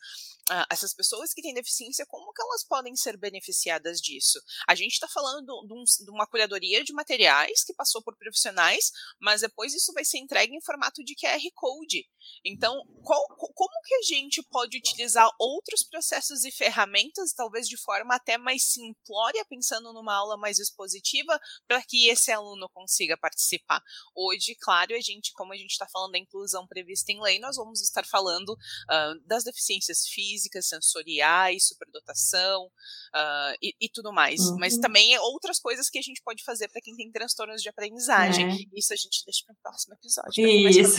uh, 0.50 0.66
essas 0.70 0.94
pessoas 0.94 1.32
que 1.32 1.42
têm 1.42 1.54
deficiência, 1.54 2.06
como 2.06 2.32
que 2.32 2.42
elas 2.42 2.64
podem 2.64 2.94
ser 2.96 3.16
beneficiadas 3.16 4.00
disso? 4.00 4.40
A 4.68 4.74
gente 4.74 4.92
está 4.92 5.08
falando 5.08 5.46
de, 5.66 5.72
um, 5.72 5.84
de, 5.84 6.10
uma 6.10 6.26
curadoria 6.26 6.84
de 6.84 6.92
materiais 6.92 7.64
que 7.64 7.74
passou 7.74 8.02
por 8.02 8.16
profissionais, 8.16 8.90
mas 9.20 9.40
depois 9.40 9.74
isso 9.74 9.92
vai 9.92 10.04
ser 10.04 10.18
entregue 10.18 10.54
em 10.54 10.62
formato 10.62 11.02
de 11.04 11.14
QR 11.14 11.40
Code. 11.54 12.08
Então, 12.44 12.82
qual, 13.02 13.26
como 13.36 13.82
que 13.84 13.94
a 13.94 14.02
gente 14.02 14.42
pode 14.44 14.78
utilizar 14.78 15.28
outros 15.38 15.82
processos 15.84 16.44
e 16.44 16.50
ferramentas, 16.50 17.32
talvez 17.32 17.68
de 17.68 17.76
forma 17.76 18.14
até 18.14 18.38
mais 18.38 18.64
simplória, 18.64 19.44
pensando 19.48 19.92
numa 19.92 20.14
aula 20.14 20.36
mais 20.36 20.58
expositiva, 20.58 21.38
para 21.66 21.82
que 21.82 22.08
esse 22.08 22.30
aluno 22.30 22.68
consiga 22.70 23.16
participar? 23.16 23.82
Hoje, 24.14 24.56
claro, 24.60 24.94
a 24.94 25.00
gente, 25.00 25.32
como 25.32 25.52
a 25.52 25.56
gente 25.56 25.72
está 25.72 25.86
falando 25.86 26.12
da 26.12 26.18
inclusão 26.18 26.66
prevista 26.66 27.12
em 27.12 27.20
lei, 27.20 27.38
nós 27.38 27.56
vamos 27.56 27.80
estar 27.80 28.06
falando 28.06 28.50
uh, 28.50 29.20
das 29.26 29.44
deficiências 29.44 30.06
físicas, 30.06 30.33
físicas, 30.34 30.66
sensoriais, 30.66 31.68
superdotação 31.68 32.64
uh, 32.64 33.54
e, 33.62 33.74
e, 33.80 33.88
tudo 33.88 34.12
mais. 34.12 34.40
Uhum. 34.40 34.56
Mas 34.58 34.76
também 34.76 35.14
é 35.14 35.20
outras 35.20 35.60
coisas 35.60 35.88
que 35.88 35.98
a 35.98 36.02
gente 36.02 36.20
pode 36.24 36.42
fazer 36.44 36.68
para 36.68 36.80
quem 36.80 36.94
tem 36.96 37.10
transtornos 37.10 37.62
de 37.62 37.68
aprendizagem. 37.68 38.50
É. 38.50 38.78
Isso 38.78 38.92
a 38.92 38.96
gente 38.96 39.24
deixa 39.24 39.44
para 39.46 39.54
o 39.54 39.58
próximo 39.62 39.94
episódio. 39.94 40.46
Isso. 40.46 40.98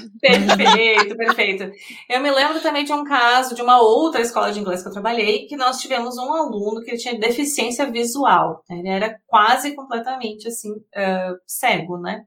perfeito, 0.20 1.16
perfeito. 1.16 1.72
Eu 2.08 2.20
me 2.20 2.30
lembro 2.30 2.60
também 2.60 2.84
de 2.84 2.92
um 2.92 3.04
caso 3.04 3.54
de 3.54 3.62
uma 3.62 3.80
outra 3.80 4.20
escola 4.20 4.52
de 4.52 4.60
inglês 4.60 4.82
que 4.82 4.88
eu 4.88 4.92
trabalhei, 4.92 5.46
que 5.46 5.56
nós 5.56 5.80
tivemos 5.80 6.16
um 6.18 6.32
aluno 6.32 6.82
que 6.82 6.96
tinha 6.96 7.18
deficiência 7.18 7.90
visual. 7.90 8.62
Né? 8.68 8.78
Ele 8.78 8.88
era 8.88 9.18
quase 9.26 9.74
completamente 9.74 10.48
assim, 10.48 10.72
uh, 10.72 11.38
cego, 11.46 11.98
né? 11.98 12.24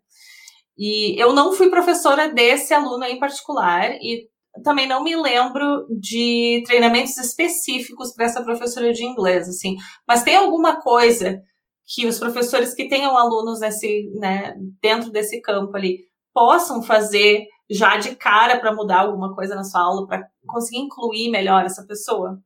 E 0.78 1.20
eu 1.20 1.34
não 1.34 1.54
fui 1.54 1.72
professora 1.72 2.32
desse 2.32 2.72
aluno 2.72 3.04
em 3.04 3.20
particular, 3.20 3.94
e 3.94 4.30
também 4.64 4.88
não 4.88 5.04
me 5.04 5.16
lembro 5.16 5.88
de 5.90 6.64
treinamentos 6.66 7.18
específicos 7.18 8.14
para 8.14 8.26
essa 8.26 8.44
professora 8.44 8.92
de 8.94 9.04
inglês, 9.04 9.48
assim. 9.48 9.76
Mas 10.08 10.24
tem 10.24 10.36
alguma 10.36 10.82
coisa 10.82 11.42
que 11.86 12.06
os 12.06 12.20
professores 12.20 12.74
que 12.74 12.90
tenham 12.90 13.18
alunos 13.18 13.60
nesse, 13.60 14.12
né, 14.16 14.54
dentro 14.82 15.10
desse 15.10 15.42
campo 15.42 15.76
ali 15.76 16.00
possam 16.34 16.84
fazer 16.84 17.46
já 17.70 17.98
de 17.98 18.16
cara 18.16 18.60
para 18.60 18.74
mudar 18.74 19.02
alguma 19.02 19.34
coisa 19.34 19.56
na 19.56 19.64
sua 19.64 19.82
aula, 19.82 20.08
para 20.08 20.28
conseguir 20.46 20.80
incluir 20.80 21.30
melhor 21.30 21.66
essa 21.66 21.86
pessoa? 21.86 22.42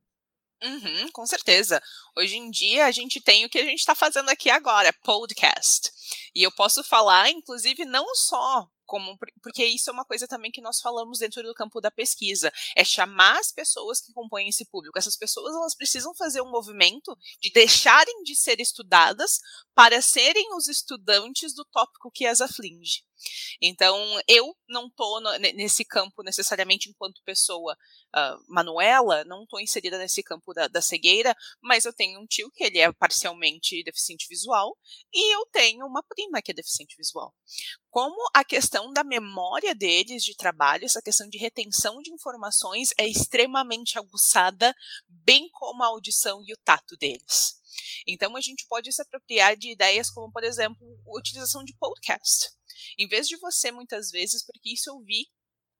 Uhum, 0.63 1.11
com 1.11 1.25
certeza. 1.25 1.81
Hoje 2.15 2.37
em 2.37 2.51
dia 2.51 2.85
a 2.85 2.91
gente 2.91 3.19
tem 3.19 3.45
o 3.45 3.49
que 3.49 3.57
a 3.57 3.65
gente 3.65 3.79
está 3.79 3.95
fazendo 3.95 4.29
aqui 4.29 4.49
agora, 4.49 4.93
podcast. 5.03 5.91
E 6.35 6.43
eu 6.43 6.51
posso 6.51 6.83
falar, 6.83 7.31
inclusive, 7.31 7.83
não 7.83 8.05
só 8.13 8.67
como 8.91 9.17
porque 9.41 9.63
isso 9.65 9.89
é 9.89 9.93
uma 9.93 10.03
coisa 10.03 10.27
também 10.27 10.51
que 10.51 10.59
nós 10.59 10.81
falamos 10.81 11.19
dentro 11.19 11.41
do 11.41 11.53
campo 11.53 11.79
da 11.79 11.89
pesquisa, 11.89 12.51
é 12.75 12.83
chamar 12.83 13.39
as 13.39 13.49
pessoas 13.49 14.01
que 14.01 14.11
compõem 14.11 14.49
esse 14.49 14.65
público. 14.65 14.99
Essas 14.99 15.15
pessoas 15.15 15.55
elas 15.55 15.73
precisam 15.73 16.13
fazer 16.13 16.41
um 16.41 16.51
movimento 16.51 17.17
de 17.39 17.49
deixarem 17.53 18.21
de 18.23 18.35
ser 18.35 18.59
estudadas 18.59 19.39
para 19.73 20.01
serem 20.01 20.53
os 20.55 20.67
estudantes 20.67 21.53
do 21.53 21.63
tópico 21.63 22.11
que 22.11 22.25
as 22.25 22.41
aflige. 22.41 23.05
Então, 23.61 23.97
eu 24.27 24.55
não 24.67 24.87
estou 24.87 25.21
nesse 25.39 25.85
campo 25.85 26.23
necessariamente 26.23 26.89
enquanto 26.89 27.21
pessoa 27.23 27.77
uh, 28.15 28.43
Manuela, 28.47 29.23
não 29.25 29.43
estou 29.43 29.59
inserida 29.59 29.97
nesse 29.97 30.23
campo 30.23 30.53
da, 30.53 30.67
da, 30.67 30.81
cegueira, 30.81 31.35
mas 31.61 31.85
eu 31.85 31.93
tenho 31.93 32.19
um 32.19 32.25
tio 32.25 32.51
que 32.51 32.63
ele 32.63 32.79
é 32.79 32.91
parcialmente 32.91 33.83
deficiente 33.83 34.27
visual 34.27 34.77
e 35.13 35.35
eu 35.35 35.45
tenho 35.51 35.85
uma 35.85 36.03
prima 36.03 36.41
que 36.41 36.51
é 36.51 36.53
deficiente 36.53 36.95
visual. 36.97 37.33
Como 37.89 38.15
a 38.33 38.43
questão 38.43 38.91
da 38.93 39.03
memória 39.03 39.75
deles 39.75 40.23
de 40.23 40.35
trabalho, 40.35 40.85
essa 40.85 41.01
questão 41.01 41.27
de 41.29 41.37
retenção 41.37 42.01
de 42.01 42.11
informações 42.11 42.91
é 42.97 43.07
extremamente 43.07 43.97
aguçada, 43.97 44.73
bem 45.07 45.49
como 45.51 45.83
a 45.83 45.87
audição 45.87 46.41
e 46.45 46.53
o 46.53 46.57
tato 46.63 46.95
deles. 46.97 47.61
Então, 48.07 48.35
a 48.35 48.41
gente 48.41 48.65
pode 48.67 48.91
se 48.91 49.01
apropriar 49.01 49.55
de 49.55 49.71
ideias 49.71 50.09
como, 50.09 50.31
por 50.31 50.43
exemplo, 50.43 50.85
a 51.07 51.17
utilização 51.17 51.63
de 51.63 51.75
podcast. 51.75 52.49
Em 52.97 53.07
vez 53.07 53.27
de 53.27 53.37
você, 53.37 53.71
muitas 53.71 54.09
vezes, 54.09 54.45
porque 54.45 54.73
isso 54.73 54.89
eu 54.89 54.99
vi 55.01 55.25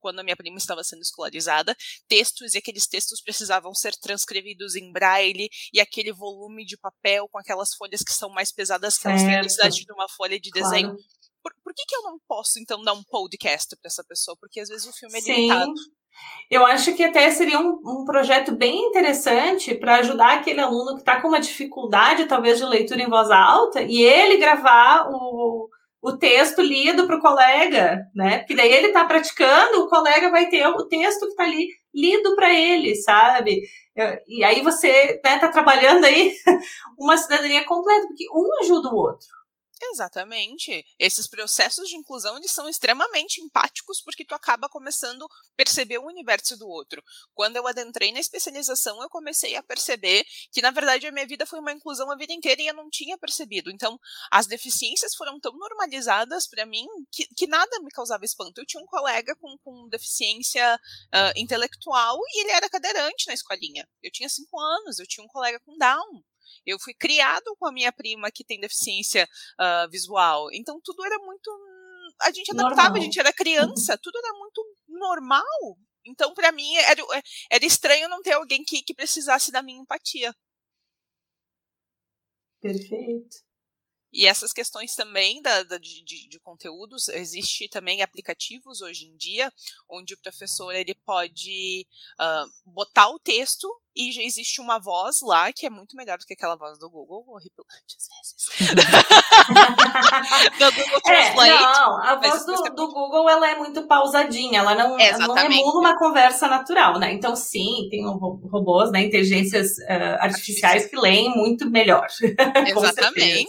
quando 0.01 0.19
a 0.19 0.23
minha 0.23 0.35
prima 0.35 0.57
estava 0.57 0.83
sendo 0.83 1.01
escolarizada, 1.01 1.75
textos 2.09 2.55
e 2.55 2.57
aqueles 2.57 2.87
textos 2.87 3.21
precisavam 3.21 3.73
ser 3.73 3.95
transcrevidos 3.95 4.75
em 4.75 4.91
braille 4.91 5.47
e 5.71 5.79
aquele 5.79 6.11
volume 6.11 6.65
de 6.65 6.75
papel 6.75 7.29
com 7.29 7.37
aquelas 7.37 7.73
folhas 7.75 8.01
que 8.01 8.11
são 8.11 8.29
mais 8.29 8.51
pesadas 8.51 8.97
que 8.97 9.07
elas 9.07 9.21
têm 9.21 9.35
a 9.35 9.43
necessidade 9.43 9.85
de 9.85 9.93
uma 9.93 10.09
folha 10.09 10.39
de 10.39 10.49
desenho. 10.49 10.89
Claro. 10.89 11.03
Por, 11.43 11.53
por, 11.63 11.73
que, 11.73 11.85
que 11.87 11.95
eu 11.95 12.03
não 12.03 12.19
posso, 12.27 12.59
então, 12.59 12.83
dar 12.83 12.93
um 12.93 13.03
podcast 13.03 13.75
para 13.75 13.87
essa 13.87 14.03
pessoa? 14.03 14.35
Porque 14.39 14.59
às 14.59 14.69
vezes 14.69 14.85
o 14.85 14.93
filme 14.93 15.17
é 15.17 15.21
Sim. 15.21 15.33
limitado. 15.33 15.73
Eu 16.49 16.65
acho 16.65 16.93
que 16.93 17.03
até 17.03 17.31
seria 17.31 17.59
um, 17.59 17.79
um 17.83 18.05
projeto 18.05 18.53
bem 18.53 18.87
interessante 18.87 19.73
para 19.73 19.95
ajudar 19.97 20.37
aquele 20.37 20.59
aluno 20.59 20.95
que 20.95 21.01
está 21.01 21.21
com 21.21 21.29
uma 21.29 21.39
dificuldade, 21.39 22.25
talvez, 22.25 22.59
de 22.59 22.65
leitura 22.65 23.01
em 23.01 23.09
voz 23.09 23.31
alta, 23.31 23.81
e 23.81 24.03
ele 24.03 24.37
gravar 24.37 25.09
o, 25.09 25.69
o 26.01 26.17
texto 26.17 26.61
lido 26.61 27.05
para 27.05 27.17
o 27.17 27.21
colega, 27.21 28.07
né? 28.15 28.39
Porque 28.39 28.55
daí 28.55 28.71
ele 28.73 28.87
está 28.87 29.05
praticando, 29.05 29.81
o 29.81 29.87
colega 29.87 30.31
vai 30.31 30.49
ter 30.49 30.65
o 30.67 30.87
texto 30.87 31.21
que 31.21 31.31
está 31.31 31.43
ali 31.43 31.67
lido 31.93 32.35
para 32.35 32.51
ele, 32.53 32.95
sabe? 32.95 33.61
E 34.27 34.43
aí 34.43 34.61
você 34.61 34.87
está 35.15 35.31
né, 35.31 35.39
tá 35.39 35.49
trabalhando 35.49 36.05
aí 36.05 36.33
uma 36.97 37.17
cidadania 37.17 37.63
completa, 37.65 38.07
porque 38.07 38.25
um 38.33 38.49
ajuda 38.63 38.89
o 38.89 38.95
outro. 38.95 39.27
Exatamente. 39.83 40.85
Esses 40.99 41.27
processos 41.27 41.89
de 41.89 41.95
inclusão 41.95 42.37
eles 42.37 42.51
são 42.51 42.69
extremamente 42.69 43.41
empáticos 43.41 44.01
porque 44.01 44.23
tu 44.23 44.35
acaba 44.35 44.69
começando 44.69 45.23
a 45.23 45.27
perceber 45.55 45.97
o 45.97 46.05
universo 46.05 46.55
do 46.57 46.67
outro. 46.67 47.03
Quando 47.33 47.55
eu 47.55 47.67
adentrei 47.67 48.11
na 48.11 48.19
especialização, 48.19 49.01
eu 49.01 49.09
comecei 49.09 49.55
a 49.55 49.63
perceber 49.63 50.23
que 50.51 50.61
na 50.61 50.71
verdade 50.71 51.07
a 51.07 51.11
minha 51.11 51.25
vida 51.25 51.45
foi 51.45 51.59
uma 51.59 51.71
inclusão 51.71 52.11
a 52.11 52.15
vida 52.15 52.33
inteira 52.33 52.61
e 52.61 52.67
eu 52.67 52.73
não 52.73 52.89
tinha 52.89 53.17
percebido. 53.17 53.71
Então, 53.71 53.99
as 54.31 54.45
deficiências 54.45 55.15
foram 55.15 55.39
tão 55.39 55.53
normalizadas 55.57 56.47
para 56.47 56.65
mim 56.65 56.85
que, 57.11 57.25
que, 57.35 57.47
nada 57.47 57.79
me 57.79 57.89
causava 57.89 58.23
espanto. 58.23 58.61
Eu 58.61 58.65
tinha 58.65 58.83
um 58.83 58.87
colega 58.87 59.35
com, 59.35 59.57
com 59.63 59.89
deficiência 59.89 60.75
uh, 60.75 61.39
intelectual 61.39 62.17
e 62.19 62.41
ele 62.41 62.51
era 62.51 62.69
cadeirante 62.69 63.27
na 63.27 63.33
escolinha. 63.33 63.87
Eu 64.01 64.11
tinha 64.11 64.29
cinco 64.29 64.59
anos, 64.59 64.99
eu 64.99 65.07
tinha 65.07 65.23
um 65.23 65.27
colega 65.27 65.59
com 65.59 65.77
Down. 65.77 66.23
Eu 66.65 66.79
fui 66.79 66.93
criado 66.93 67.55
com 67.57 67.67
a 67.67 67.71
minha 67.71 67.91
prima 67.91 68.31
que 68.31 68.43
tem 68.43 68.59
deficiência 68.59 69.27
uh, 69.59 69.89
visual. 69.89 70.47
Então 70.53 70.79
tudo 70.83 71.03
era 71.05 71.17
muito. 71.19 71.49
A 72.21 72.31
gente 72.31 72.51
adaptava, 72.51 72.89
normal. 72.89 72.97
a 72.97 73.03
gente 73.03 73.19
era 73.19 73.33
criança, 73.33 73.97
tudo 74.01 74.17
era 74.17 74.37
muito 74.37 74.63
normal. 74.87 75.77
Então, 76.05 76.33
para 76.33 76.51
mim, 76.51 76.75
era, 76.77 77.01
era 77.51 77.65
estranho 77.65 78.09
não 78.09 78.21
ter 78.21 78.33
alguém 78.33 78.63
que, 78.63 78.81
que 78.81 78.93
precisasse 78.93 79.51
da 79.51 79.61
minha 79.61 79.81
empatia. 79.81 80.33
Perfeito. 82.59 83.37
E 84.13 84.27
essas 84.27 84.51
questões 84.51 84.93
também 84.93 85.41
da, 85.41 85.63
da 85.63 85.77
de, 85.77 86.03
de, 86.03 86.27
de, 86.27 86.39
conteúdos, 86.41 87.07
existe 87.07 87.69
também 87.69 88.01
aplicativos 88.01 88.81
hoje 88.81 89.05
em 89.05 89.15
dia, 89.15 89.51
onde 89.89 90.13
o 90.13 90.19
professor 90.21 90.75
ele 90.75 90.93
pode 91.05 91.87
uh, 92.19 92.71
botar 92.71 93.09
o 93.09 93.19
texto 93.19 93.67
e 93.95 94.11
já 94.11 94.21
existe 94.21 94.61
uma 94.61 94.79
voz 94.79 95.17
lá 95.21 95.51
que 95.51 95.65
é 95.65 95.69
muito 95.69 95.95
melhor 95.95 96.17
do 96.17 96.25
que 96.25 96.33
aquela 96.33 96.55
voz 96.55 96.79
do 96.79 96.89
Google, 96.89 97.25
horripilante 97.27 97.97
às 97.97 98.07
vezes. 98.07 98.75
do 100.57 100.71
Google 100.71 100.97
é, 100.97 101.01
Translate. 101.01 101.51
É, 101.51 101.61
não, 101.61 102.03
a 102.03 102.15
voz 102.15 102.45
do, 102.45 102.55
do, 102.75 102.87
Google 102.87 103.29
ela 103.29 103.49
é 103.49 103.55
muito 103.55 103.85
pausadinha, 103.87 104.59
ela 104.59 104.75
não, 104.75 104.99
ela 104.99 105.27
não 105.27 105.37
emula 105.37 105.79
uma 105.79 105.97
conversa 105.97 106.47
natural, 106.47 106.99
né? 106.99 107.11
Então, 107.13 107.35
sim, 107.35 107.87
tem 107.89 108.05
robôs, 108.05 108.91
né, 108.91 109.03
inteligências 109.03 109.77
uh, 109.79 110.17
artificiais 110.19 110.85
que 110.85 110.95
leem 110.95 111.29
muito 111.35 111.69
melhor. 111.69 112.07
Exatamente. 112.67 113.47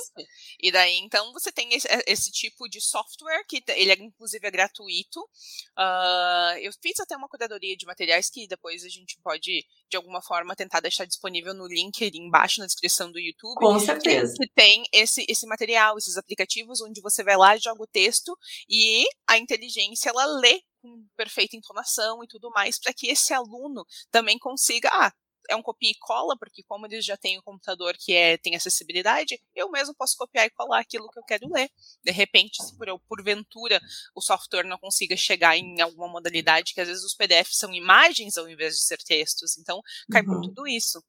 E 0.62 0.70
daí, 0.70 0.98
então, 0.98 1.32
você 1.32 1.50
tem 1.50 1.74
esse, 1.74 1.88
eh, 1.88 2.04
esse, 2.06 2.30
tipo 2.30 2.68
de 2.68 2.80
software, 2.80 3.44
que 3.48 3.60
ele 3.68 3.90
é, 3.90 3.96
inclusive 3.98 4.46
é 4.46 4.50
gratuito. 4.50 5.20
Uh, 5.76 6.56
eu 6.60 6.72
fiz 6.80 7.00
até 7.00 7.16
uma 7.16 7.28
curadoria 7.28 7.76
de 7.76 7.84
materiais 7.84 8.30
que 8.30 8.46
depois 8.46 8.84
a 8.84 8.88
gente 8.88 9.18
pode, 9.24 9.66
de 9.90 9.96
alguma 9.96 10.22
forma, 10.22 10.54
tentar 10.54 10.78
deixar 10.78 11.04
disponível 11.04 11.52
no 11.52 11.66
link 11.66 12.04
ali 12.04 12.18
embaixo 12.18 12.60
na 12.60 12.66
descrição 12.66 13.10
do 13.10 13.18
YouTube. 13.18 13.58
Com 13.58 13.80
certeza. 13.80 14.34
Que 14.38 14.48
tem 14.54 14.84
esse, 14.92 15.26
esse 15.28 15.46
material, 15.46 15.98
esses 15.98 16.16
aplicativos, 16.16 16.80
onde 16.80 17.00
você 17.00 17.24
vai 17.24 17.36
lá, 17.36 17.56
joga 17.56 17.82
o 17.82 17.86
texto 17.86 18.38
e 18.68 19.04
a 19.26 19.38
inteligência, 19.38 20.10
ela 20.10 20.26
lê 20.26 20.62
com 20.80 21.04
perfeita 21.16 21.56
entonação 21.56 22.22
e 22.22 22.28
tudo 22.28 22.50
mais, 22.50 22.78
para 22.78 22.92
que 22.92 23.08
esse 23.08 23.34
aluno 23.34 23.84
também 24.12 24.38
consiga, 24.38 24.88
ah, 24.92 25.12
é 25.48 25.56
um 25.56 25.62
copia 25.62 25.90
e 25.90 25.98
cola, 25.98 26.36
porque 26.36 26.62
como 26.62 26.86
eles 26.86 27.04
já 27.04 27.16
têm 27.16 27.36
o 27.36 27.40
um 27.40 27.42
computador 27.42 27.94
que 27.98 28.14
é, 28.14 28.36
tem 28.36 28.54
acessibilidade, 28.54 29.40
eu 29.54 29.70
mesmo 29.70 29.94
posso 29.94 30.16
copiar 30.16 30.46
e 30.46 30.50
colar 30.50 30.80
aquilo 30.80 31.08
que 31.10 31.18
eu 31.18 31.24
quero 31.24 31.52
ler. 31.52 31.70
De 32.04 32.12
repente, 32.12 32.62
se 32.62 32.76
por, 32.76 32.86
porventura 33.08 33.80
o 34.14 34.20
software 34.20 34.64
não 34.64 34.78
consiga 34.78 35.16
chegar 35.16 35.56
em 35.56 35.80
alguma 35.80 36.08
modalidade, 36.08 36.74
que 36.74 36.80
às 36.80 36.88
vezes 36.88 37.04
os 37.04 37.14
PDFs 37.14 37.56
são 37.56 37.72
imagens 37.72 38.36
ao 38.36 38.48
invés 38.48 38.74
de 38.74 38.82
ser 38.82 38.98
textos, 38.98 39.58
então 39.58 39.80
cai 40.10 40.22
uhum. 40.22 40.28
por 40.28 40.40
tudo 40.42 40.66
isso. 40.66 41.02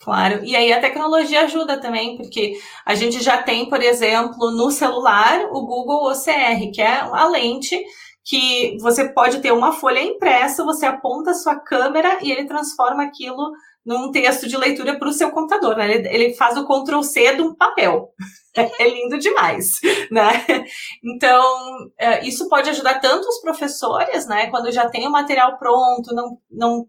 Claro, 0.00 0.42
e 0.42 0.56
aí 0.56 0.72
a 0.72 0.80
tecnologia 0.80 1.42
ajuda 1.42 1.78
também, 1.78 2.16
porque 2.16 2.58
a 2.86 2.94
gente 2.94 3.22
já 3.22 3.42
tem, 3.42 3.68
por 3.68 3.82
exemplo, 3.82 4.50
no 4.50 4.70
celular 4.70 5.44
o 5.52 5.66
Google 5.66 6.10
OCR, 6.10 6.72
que 6.72 6.80
é 6.80 7.00
a 7.00 7.28
lente 7.28 7.78
que 8.24 8.76
você 8.80 9.08
pode 9.08 9.40
ter 9.40 9.52
uma 9.52 9.72
folha 9.72 10.02
impressa, 10.02 10.64
você 10.64 10.86
aponta 10.86 11.30
a 11.30 11.34
sua 11.34 11.56
câmera 11.56 12.18
e 12.22 12.30
ele 12.30 12.46
transforma 12.46 13.02
aquilo 13.04 13.52
num 13.84 14.10
texto 14.10 14.46
de 14.46 14.56
leitura 14.56 14.98
para 14.98 15.08
o 15.08 15.12
seu 15.12 15.30
computador, 15.30 15.76
né? 15.76 15.90
Ele, 15.90 16.08
ele, 16.08 16.34
faz 16.34 16.56
o 16.56 16.66
Ctrl 16.66 17.02
C 17.02 17.34
de 17.34 17.42
um 17.42 17.54
papel. 17.54 18.10
É 18.52 18.88
lindo 18.88 19.16
demais, 19.16 19.78
né? 20.10 20.44
Então, 21.04 21.88
é, 21.96 22.26
isso 22.26 22.48
pode 22.48 22.68
ajudar 22.68 22.98
tanto 22.98 23.28
os 23.28 23.40
professores, 23.40 24.26
né? 24.26 24.50
Quando 24.50 24.72
já 24.72 24.90
tem 24.90 25.06
o 25.06 25.10
material 25.10 25.56
pronto, 25.56 26.12
não, 26.12 26.36
não 26.50 26.86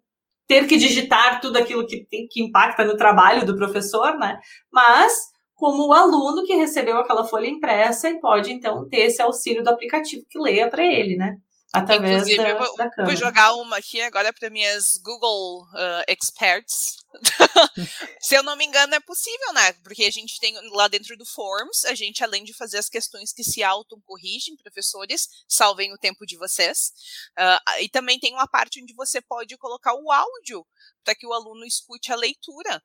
ter 0.48 0.66
que 0.66 0.76
digitar 0.76 1.40
tudo 1.40 1.58
aquilo 1.58 1.86
que, 1.86 2.04
que 2.10 2.42
impacta 2.42 2.84
no 2.84 2.98
trabalho 2.98 3.46
do 3.46 3.56
professor, 3.56 4.18
né? 4.18 4.40
Mas 4.74 5.14
como 5.62 5.86
o 5.86 5.94
aluno 5.94 6.44
que 6.44 6.56
recebeu 6.56 6.98
aquela 6.98 7.24
folha 7.24 7.46
impressa 7.46 8.10
e 8.10 8.20
pode, 8.20 8.52
então, 8.52 8.90
ter 8.90 9.02
esse 9.02 9.22
auxílio 9.22 9.64
do 9.64 9.70
aplicativo 9.70 10.26
que 10.28 10.40
leia 10.40 10.68
para 10.68 10.84
ele, 10.84 11.16
né? 11.16 11.38
Através 11.72 12.24
Inclusive, 12.24 12.38
da, 12.38 12.50
eu 12.50 12.58
vou, 12.58 12.76
da 12.76 12.90
câmera. 12.90 13.06
vou 13.06 13.16
jogar 13.16 13.54
uma 13.54 13.78
aqui 13.78 14.02
agora 14.02 14.34
para 14.34 14.50
minhas 14.50 14.98
Google 14.98 15.62
uh, 15.66 16.04
Experts. 16.08 16.98
Se 18.20 18.34
eu 18.34 18.42
não 18.42 18.56
me 18.56 18.66
engano, 18.66 18.96
é 18.96 19.00
possível, 19.00 19.54
né? 19.54 19.72
Porque 19.84 20.04
a 20.04 20.10
gente 20.10 20.40
tem 20.40 20.56
lá 20.72 20.88
dentro 20.88 21.16
do 21.16 21.28
Forms, 21.28 21.86
a 21.86 21.94
gente, 21.94 22.24
além 22.24 22.44
de 22.44 22.56
fazer 22.56 22.80
as 22.80 22.90
questões 22.90 23.32
que 23.32 23.44
se 23.44 23.62
auto-corrigem, 23.62 24.58
professores, 24.58 25.28
salvem 25.48 25.94
o 25.94 25.98
tempo 25.98 26.26
de 26.26 26.38
vocês. 26.38 26.92
Uh, 27.40 27.82
e 27.82 27.88
também 27.88 28.20
tem 28.20 28.34
uma 28.34 28.48
parte 28.48 28.82
onde 28.82 28.96
você 28.96 29.22
pode 29.22 29.56
colocar 29.58 29.94
o 29.94 30.12
áudio 30.12 30.66
para 31.04 31.14
que 31.14 31.28
o 31.28 31.34
aluno 31.34 31.64
escute 31.66 32.12
a 32.12 32.16
leitura 32.16 32.82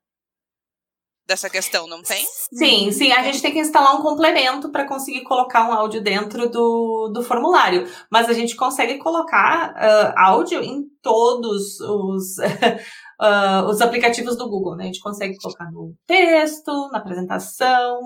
dessa 1.27 1.51
questão, 1.51 1.87
não 1.89 2.03
tem? 2.03 2.25
Sim, 2.53 2.93
sim. 2.93 3.13
A 3.13 3.23
gente 3.23 3.43
tem 3.43 3.53
que 3.53 3.59
instalar 3.59 3.97
um 3.97 4.03
complemento 4.03 4.71
para 4.71 4.87
conseguir 4.87 5.23
colocar 5.25 5.69
um 5.69 5.73
áudio 5.73 6.01
dentro 6.01 6.49
do, 6.49 7.11
do 7.13 7.23
formulário. 7.23 7.89
Mas 8.11 8.29
a 8.29 8.33
gente 8.33 8.55
consegue 8.55 8.99
colocar 8.99 9.73
uh, 9.73 10.13
áudio 10.17 10.63
em 10.63 10.85
todos 11.03 11.81
os. 11.81 12.39
uh, 12.39 13.67
os 13.69 13.81
aplicativos 13.81 14.37
do 14.37 14.49
Google, 14.49 14.77
né? 14.77 14.85
A 14.85 14.87
gente 14.87 15.01
consegue 15.01 15.37
colocar 15.39 15.71
no 15.73 15.95
texto, 16.07 16.89
na 16.93 16.99
apresentação, 16.99 17.99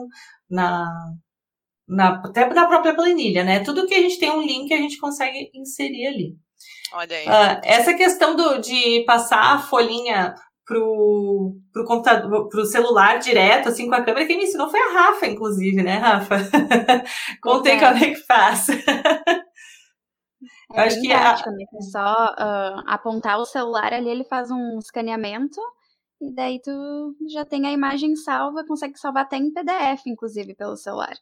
na, 0.49 0.89
na 1.87 2.23
até 2.25 2.49
na 2.49 2.67
própria 2.67 2.95
planilha, 2.95 3.45
né? 3.45 3.61
Tudo 3.61 3.87
que 3.87 3.95
a 3.95 4.01
gente 4.01 4.19
tem 4.19 4.31
um 4.31 4.43
link 4.43 4.73
a 4.73 4.79
gente 4.79 4.99
consegue 4.99 5.51
inserir 5.55 6.07
ali. 6.07 6.37
Olha 6.93 7.17
aí. 7.17 7.27
Uh, 7.27 7.61
essa 7.65 7.95
questão 7.95 8.35
do, 8.35 8.59
de 8.59 9.05
passar 9.07 9.55
a 9.55 9.59
folhinha 9.59 10.35
pro, 10.71 11.57
pro 11.73 11.85
computador, 11.85 12.49
pro 12.49 12.65
celular 12.65 13.19
direto, 13.19 13.69
assim, 13.69 13.89
com 13.89 13.95
a 13.97 14.05
câmera. 14.05 14.25
Quem 14.25 14.39
me 14.39 14.45
ensinou 14.45 14.71
foi 14.71 14.79
a 14.79 14.93
Rafa, 14.93 15.27
inclusive, 15.27 15.83
né, 15.83 15.97
Rafa? 15.97 16.37
Contei 17.43 17.77
como 17.77 17.97
é 17.97 18.11
que 18.11 18.25
faz. 18.25 18.69
É 18.69 18.85
Eu 20.71 20.85
acho 20.85 21.01
que 21.01 21.13
a... 21.13 21.35
né? 21.51 21.65
é 21.75 21.83
só 21.83 22.27
uh, 22.35 22.85
apontar 22.87 23.41
o 23.41 23.45
celular 23.45 23.93
ali, 23.93 24.09
ele 24.09 24.23
faz 24.23 24.53
um 24.53 24.79
escaneamento 24.79 25.61
e 26.21 26.33
daí 26.33 26.61
tu 26.63 27.17
já 27.29 27.45
tem 27.45 27.67
a 27.67 27.73
imagem 27.73 28.15
salva, 28.15 28.65
consegue 28.65 28.97
salvar 28.97 29.25
até 29.25 29.39
em 29.39 29.53
PDF, 29.53 30.07
inclusive, 30.07 30.55
pelo 30.55 30.77
celular. 30.77 31.17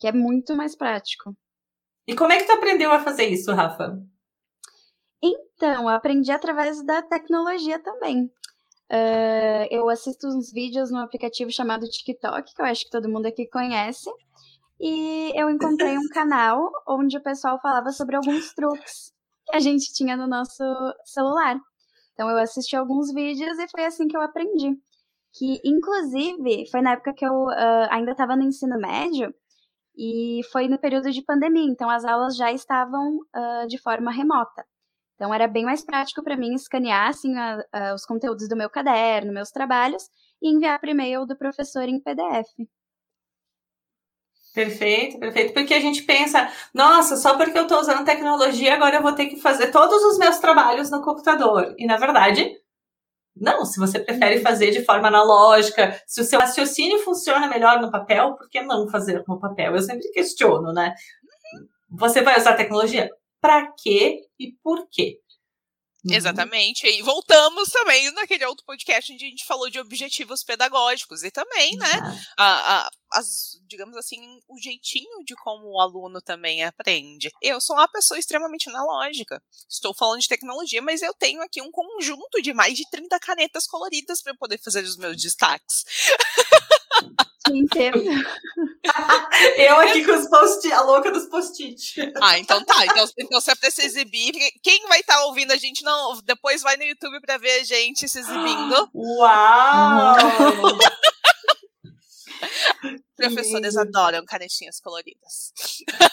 Que 0.00 0.08
é 0.08 0.12
muito 0.12 0.56
mais 0.56 0.74
prático. 0.74 1.36
E 2.08 2.16
como 2.16 2.32
é 2.32 2.38
que 2.38 2.46
tu 2.46 2.52
aprendeu 2.52 2.90
a 2.90 3.00
fazer 3.00 3.26
isso, 3.26 3.52
Rafa? 3.52 4.00
Então, 5.22 5.82
eu 5.82 5.88
aprendi 5.88 6.30
através 6.30 6.82
da 6.84 7.02
tecnologia 7.02 7.78
também. 7.78 8.30
Uh, 8.90 9.66
eu 9.70 9.88
assisto 9.88 10.28
uns 10.28 10.52
vídeos 10.52 10.90
no 10.90 10.98
aplicativo 10.98 11.50
chamado 11.50 11.88
TikTok, 11.88 12.54
que 12.54 12.60
eu 12.60 12.66
acho 12.66 12.84
que 12.84 12.90
todo 12.90 13.08
mundo 13.08 13.26
aqui 13.26 13.46
conhece. 13.48 14.08
E 14.78 15.32
eu 15.34 15.50
encontrei 15.50 15.96
um 15.96 16.08
canal 16.12 16.70
onde 16.86 17.16
o 17.16 17.22
pessoal 17.22 17.60
falava 17.60 17.90
sobre 17.90 18.16
alguns 18.16 18.52
truques 18.54 19.12
que 19.46 19.56
a 19.56 19.60
gente 19.60 19.92
tinha 19.92 20.16
no 20.16 20.26
nosso 20.26 20.62
celular. 21.04 21.58
Então 22.12 22.30
eu 22.30 22.38
assisti 22.38 22.76
alguns 22.76 23.12
vídeos 23.12 23.58
e 23.58 23.68
foi 23.68 23.84
assim 23.84 24.06
que 24.06 24.16
eu 24.16 24.22
aprendi. 24.22 24.76
Que, 25.34 25.60
inclusive, 25.64 26.66
foi 26.70 26.80
na 26.80 26.92
época 26.92 27.12
que 27.12 27.26
eu 27.26 27.44
uh, 27.44 27.88
ainda 27.90 28.12
estava 28.12 28.36
no 28.36 28.42
ensino 28.42 28.78
médio 28.78 29.34
e 29.96 30.40
foi 30.52 30.68
no 30.68 30.78
período 30.78 31.10
de 31.10 31.22
pandemia, 31.22 31.70
então 31.70 31.88
as 31.88 32.04
aulas 32.04 32.36
já 32.36 32.52
estavam 32.52 33.16
uh, 33.16 33.66
de 33.66 33.78
forma 33.78 34.10
remota. 34.10 34.64
Então 35.16 35.32
era 35.32 35.48
bem 35.48 35.64
mais 35.64 35.82
prático 35.82 36.22
para 36.22 36.36
mim 36.36 36.54
escanear 36.54 37.08
assim, 37.08 37.34
a, 37.36 37.64
a, 37.72 37.94
os 37.94 38.04
conteúdos 38.04 38.48
do 38.48 38.56
meu 38.56 38.68
caderno, 38.70 39.32
meus 39.32 39.50
trabalhos 39.50 40.04
e 40.40 40.54
enviar 40.54 40.78
para 40.78 40.90
e-mail 40.90 41.26
do 41.26 41.36
professor 41.36 41.88
em 41.88 41.98
PDF. 41.98 42.68
Perfeito, 44.54 45.18
perfeito. 45.18 45.54
Porque 45.54 45.74
a 45.74 45.80
gente 45.80 46.02
pensa, 46.02 46.50
nossa, 46.72 47.16
só 47.16 47.36
porque 47.36 47.58
eu 47.58 47.62
estou 47.62 47.80
usando 47.80 48.04
tecnologia, 48.04 48.74
agora 48.74 48.96
eu 48.96 49.02
vou 49.02 49.12
ter 49.12 49.26
que 49.26 49.36
fazer 49.36 49.70
todos 49.70 50.02
os 50.04 50.18
meus 50.18 50.38
trabalhos 50.38 50.90
no 50.90 51.02
computador. 51.02 51.74
E 51.78 51.86
na 51.86 51.96
verdade, 51.96 52.54
não. 53.34 53.64
Se 53.64 53.78
você 53.78 53.98
prefere 53.98 54.40
fazer 54.40 54.70
de 54.70 54.84
forma 54.84 55.08
analógica, 55.08 56.00
se 56.06 56.20
o 56.20 56.24
seu 56.24 56.40
raciocínio 56.40 56.98
funciona 57.00 57.48
melhor 57.48 57.80
no 57.80 57.90
papel, 57.90 58.34
por 58.34 58.48
que 58.48 58.62
não 58.62 58.88
fazer 58.88 59.24
no 59.26 59.38
papel? 59.38 59.74
Eu 59.74 59.82
sempre 59.82 60.10
questiono, 60.10 60.72
né? 60.72 60.94
Você 61.90 62.22
vai 62.22 62.38
usar 62.38 62.54
tecnologia? 62.54 63.10
para 63.46 63.72
quê 63.80 64.25
e 64.38 64.52
por 64.62 64.88
quê. 64.90 65.20
Uhum. 66.06 66.14
Exatamente. 66.14 66.86
E 66.86 67.02
voltamos 67.02 67.68
também 67.70 68.10
naquele 68.12 68.44
outro 68.46 68.64
podcast 68.64 69.12
onde 69.12 69.24
a 69.24 69.28
gente 69.28 69.44
falou 69.44 69.68
de 69.68 69.80
objetivos 69.80 70.44
pedagógicos 70.44 71.24
e 71.24 71.30
também, 71.30 71.76
né, 71.76 71.92
a, 72.38 72.76
a, 72.76 72.90
as, 73.12 73.60
digamos 73.66 73.96
assim, 73.96 74.40
o 74.48 74.58
jeitinho 74.60 75.24
de 75.24 75.34
como 75.36 75.66
o 75.66 75.80
aluno 75.80 76.20
também 76.20 76.62
aprende. 76.62 77.30
Eu 77.42 77.60
sou 77.60 77.74
uma 77.74 77.88
pessoa 77.88 78.18
extremamente 78.18 78.68
analógica. 78.68 79.42
Estou 79.68 79.92
falando 79.92 80.20
de 80.20 80.28
tecnologia, 80.28 80.80
mas 80.80 81.02
eu 81.02 81.12
tenho 81.14 81.42
aqui 81.42 81.60
um 81.60 81.72
conjunto 81.72 82.40
de 82.40 82.52
mais 82.54 82.74
de 82.74 82.88
30 82.88 83.18
canetas 83.18 83.66
coloridas 83.66 84.22
para 84.22 84.36
poder 84.36 84.58
fazer 84.62 84.82
os 84.82 84.96
meus 84.96 85.20
destaques. 85.20 85.84
Entendo. 87.50 88.02
Eu 89.56 89.80
aqui 89.80 90.04
com 90.04 90.12
os 90.12 90.28
post 90.28 90.72
a 90.72 90.82
louca 90.82 91.10
dos 91.12 91.26
post-it. 91.26 92.12
Ah, 92.20 92.38
então 92.38 92.64
tá. 92.64 92.84
Então, 92.84 93.08
então 93.18 93.40
se 93.40 93.50
é 93.50 93.54
pra 93.54 93.70
se 93.70 93.84
exibir, 93.84 94.32
quem 94.62 94.86
vai 94.88 95.00
estar 95.00 95.16
tá 95.16 95.24
ouvindo 95.26 95.52
a 95.52 95.56
gente, 95.56 95.84
não, 95.84 96.20
depois 96.24 96.62
vai 96.62 96.76
no 96.76 96.84
YouTube 96.84 97.20
pra 97.20 97.38
ver 97.38 97.60
a 97.60 97.64
gente 97.64 98.08
se 98.08 98.18
exibindo. 98.18 98.90
Uau! 98.94 100.16
Professores 103.16 103.76
adoram 103.76 104.24
canetinhas 104.26 104.78
coloridas. 104.78 105.52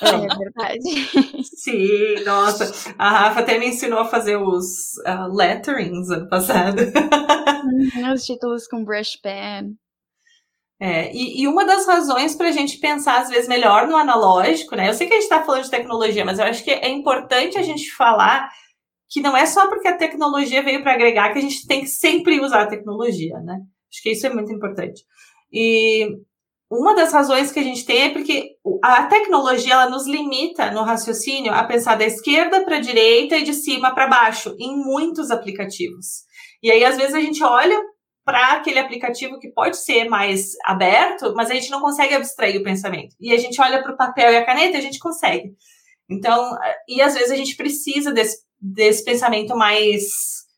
É 0.02 0.36
verdade. 0.38 1.44
Sim, 1.44 2.24
nossa. 2.24 2.72
A 2.98 3.10
Rafa 3.10 3.42
até 3.42 3.60
me 3.60 3.68
ensinou 3.68 4.00
a 4.00 4.06
fazer 4.06 4.38
os 4.38 4.96
uh, 5.00 5.28
letterings 5.34 6.10
ano 6.10 6.30
passado. 6.30 6.80
Uhum, 6.80 8.14
os 8.14 8.26
títulos 8.26 8.68
com 8.68 8.86
brush 8.86 9.18
pen. 9.22 9.78
É, 10.80 11.14
e, 11.16 11.42
e, 11.42 11.48
uma 11.48 11.66
das 11.66 11.86
razões 11.86 12.36
para 12.36 12.50
a 12.50 12.52
gente 12.52 12.78
pensar, 12.78 13.22
às 13.22 13.30
vezes, 13.30 13.48
melhor 13.48 13.88
no 13.88 13.96
analógico, 13.96 14.76
né? 14.76 14.90
Eu 14.90 14.94
sei 14.94 15.08
que 15.08 15.14
a 15.14 15.16
gente 15.16 15.24
está 15.24 15.44
falando 15.44 15.64
de 15.64 15.70
tecnologia, 15.70 16.26
mas 16.26 16.40
eu 16.40 16.46
acho 16.46 16.64
que 16.64 16.72
é 16.72 16.90
importante 16.90 17.58
a 17.58 17.62
gente 17.62 17.90
falar 17.96 18.50
que 19.10 19.22
não 19.22 19.38
é 19.38 19.46
só 19.46 19.70
porque 19.70 19.88
a 19.88 19.98
tecnologia 19.98 20.64
veio 20.64 20.82
para 20.82 20.94
agregar 20.94 21.32
que 21.32 21.40
a 21.40 21.42
gente 21.42 21.68
tem 21.68 21.82
que 21.82 21.88
sempre 21.88 22.42
usar 22.42 22.64
a 22.64 22.68
tecnologia, 22.68 23.40
né? 23.40 23.60
Acho 23.92 24.02
que 24.02 24.12
isso 24.12 24.26
é 24.26 24.34
muito 24.34 24.52
importante. 24.52 25.04
E 25.52 26.08
uma 26.70 26.96
das 26.96 27.14
razões 27.14 27.52
que 27.52 27.60
a 27.60 27.64
gente 27.64 27.86
tem 27.86 28.06
é 28.06 28.10
porque 28.10 28.56
a 28.84 29.04
tecnologia 29.04 29.74
ela 29.74 29.90
nos 29.90 30.08
limita 30.08 30.72
no 30.72 30.82
raciocínio 30.82 31.54
a 31.54 31.64
pensar 31.64 31.96
da 31.96 32.06
esquerda 32.06 32.66
para 32.66 32.78
a 32.78 32.82
direita 32.82 33.38
e 33.38 33.44
de 33.44 33.54
cima 33.54 33.94
para 33.94 34.08
baixo 34.08 34.56
em 34.60 34.76
muitos 34.76 35.30
aplicativos. 35.30 36.24
E 36.64 36.72
aí, 36.72 36.84
às 36.84 36.98
vezes, 36.98 37.14
a 37.14 37.22
gente 37.22 37.44
olha 37.44 37.80
para 38.26 38.54
aquele 38.54 38.80
aplicativo 38.80 39.40
que 39.40 39.50
pode 39.50 39.78
ser 39.78 40.06
mais 40.06 40.54
aberto, 40.64 41.34
mas 41.36 41.52
a 41.52 41.54
gente 41.54 41.70
não 41.70 41.82
consegue 41.82 42.14
abstrair 42.14 42.60
o 42.60 42.64
pensamento. 42.64 43.16
E 43.20 43.34
a 43.34 43.38
gente 43.38 43.60
olha 43.62 43.82
para 43.82 43.94
o 43.94 43.98
papel 43.98 44.32
e 44.32 44.38
a 44.38 44.46
caneta 44.46 44.78
e 44.78 44.80
a 44.80 44.84
gente 44.84 45.00
consegue. 45.00 45.54
Então, 46.10 46.58
e 46.88 47.02
às 47.02 47.14
vezes 47.14 47.32
a 47.32 47.36
gente 47.36 47.56
precisa 47.56 48.12
desse, 48.12 48.44
desse 48.60 49.04
pensamento 49.04 49.56
mais 49.56 50.04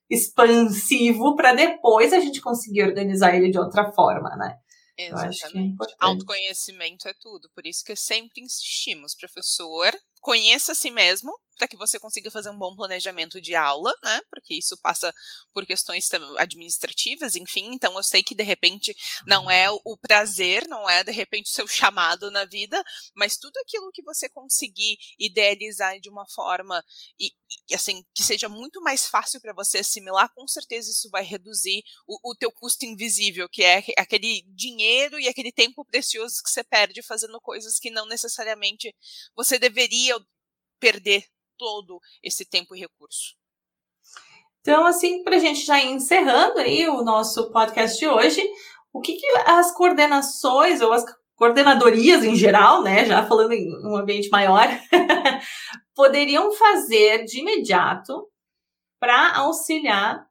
expansivo 0.10 1.36
para 1.36 1.54
depois 1.54 2.14
a 2.14 2.20
gente 2.20 2.42
conseguir 2.42 2.84
organizar 2.84 3.36
ele 3.36 3.50
de 3.50 3.58
outra 3.58 3.92
forma, 3.92 4.36
né? 4.36 4.58
Exatamente. 4.98 5.76
É 5.84 5.96
Autoconhecimento 6.00 7.08
é 7.08 7.14
tudo. 7.20 7.50
Por 7.54 7.66
isso 7.66 7.84
que 7.84 7.96
sempre 7.96 8.42
insistimos, 8.42 9.16
professor, 9.16 9.92
conheça 10.26 10.72
a 10.72 10.76
si 10.76 10.90
mesmo, 10.90 11.40
para 11.56 11.68
que 11.68 11.78
você 11.78 12.00
consiga 12.00 12.30
fazer 12.30 12.50
um 12.50 12.58
bom 12.58 12.76
planejamento 12.76 13.40
de 13.40 13.56
aula, 13.56 13.94
né? 14.04 14.22
Porque 14.30 14.54
isso 14.54 14.78
passa 14.78 15.14
por 15.54 15.66
questões 15.66 16.10
administrativas, 16.38 17.36
enfim. 17.36 17.72
Então 17.74 17.96
eu 17.96 18.04
sei 18.04 18.24
que 18.24 18.36
de 18.36 18.44
repente 18.44 18.96
não 19.26 19.50
é 19.50 19.70
o 19.70 19.98
prazer, 19.98 20.68
não 20.68 20.90
é 20.90 21.04
de 21.04 21.12
repente 21.12 21.50
o 21.50 21.54
seu 21.54 21.68
chamado 21.68 22.30
na 22.32 22.46
vida, 22.46 22.84
mas 23.16 23.38
tudo 23.38 23.58
aquilo 23.60 23.92
que 23.92 24.04
você 24.04 24.28
conseguir 24.28 24.98
idealizar 25.18 26.00
de 26.00 26.10
uma 26.10 26.28
forma 26.28 26.84
e, 27.20 27.32
e 27.70 27.76
assim 27.76 28.04
que 28.14 28.24
seja 28.24 28.50
muito 28.50 28.82
mais 28.82 29.08
fácil 29.08 29.40
para 29.40 29.54
você 29.54 29.80
assimilar, 29.80 30.34
com 30.34 30.48
certeza 30.48 30.92
isso 30.92 31.10
vai 31.10 31.24
reduzir 31.24 31.84
o, 32.08 32.32
o 32.32 32.36
teu 32.36 32.52
custo 32.52 32.86
invisível, 32.86 33.48
que 33.48 33.64
é 33.64 33.84
aquele 33.98 34.44
dinheiro 34.50 35.20
e 35.20 35.28
aquele 35.28 35.52
tempo 35.52 35.86
precioso 35.86 36.42
que 36.44 36.50
você 36.50 36.64
perde 36.64 37.02
fazendo 37.02 37.40
coisas 37.40 37.80
que 37.80 37.90
não 37.90 38.06
necessariamente 38.08 38.94
você 39.36 39.58
deveria 39.58 40.15
perder 40.80 41.26
todo 41.58 42.00
esse 42.22 42.46
tempo 42.46 42.76
e 42.76 42.80
recurso. 42.80 43.36
Então, 44.62 44.86
assim, 44.86 45.24
para 45.24 45.36
a 45.36 45.40
gente 45.40 45.66
já 45.66 45.80
ir 45.80 45.92
encerrando 45.92 46.60
aí 46.60 46.88
o 46.90 47.04
nosso 47.04 47.52
podcast 47.52 48.00
de 48.00 48.08
hoje, 48.08 48.42
o 48.92 49.00
que, 49.00 49.14
que 49.14 49.28
as 49.46 49.72
coordenações 49.72 50.82
ou 50.82 50.92
as 50.92 51.06
coordenadorias 51.36 52.24
em 52.24 52.36
geral, 52.36 52.82
né, 52.82 53.06
já 53.06 53.26
falando 53.28 53.52
em 53.52 53.70
um 53.86 53.96
ambiente 53.96 54.30
maior, 54.30 54.68
poderiam 55.94 56.52
fazer 56.54 57.26
de 57.26 57.42
imediato 57.42 58.28
para 59.00 59.36
auxiliar 59.36 60.28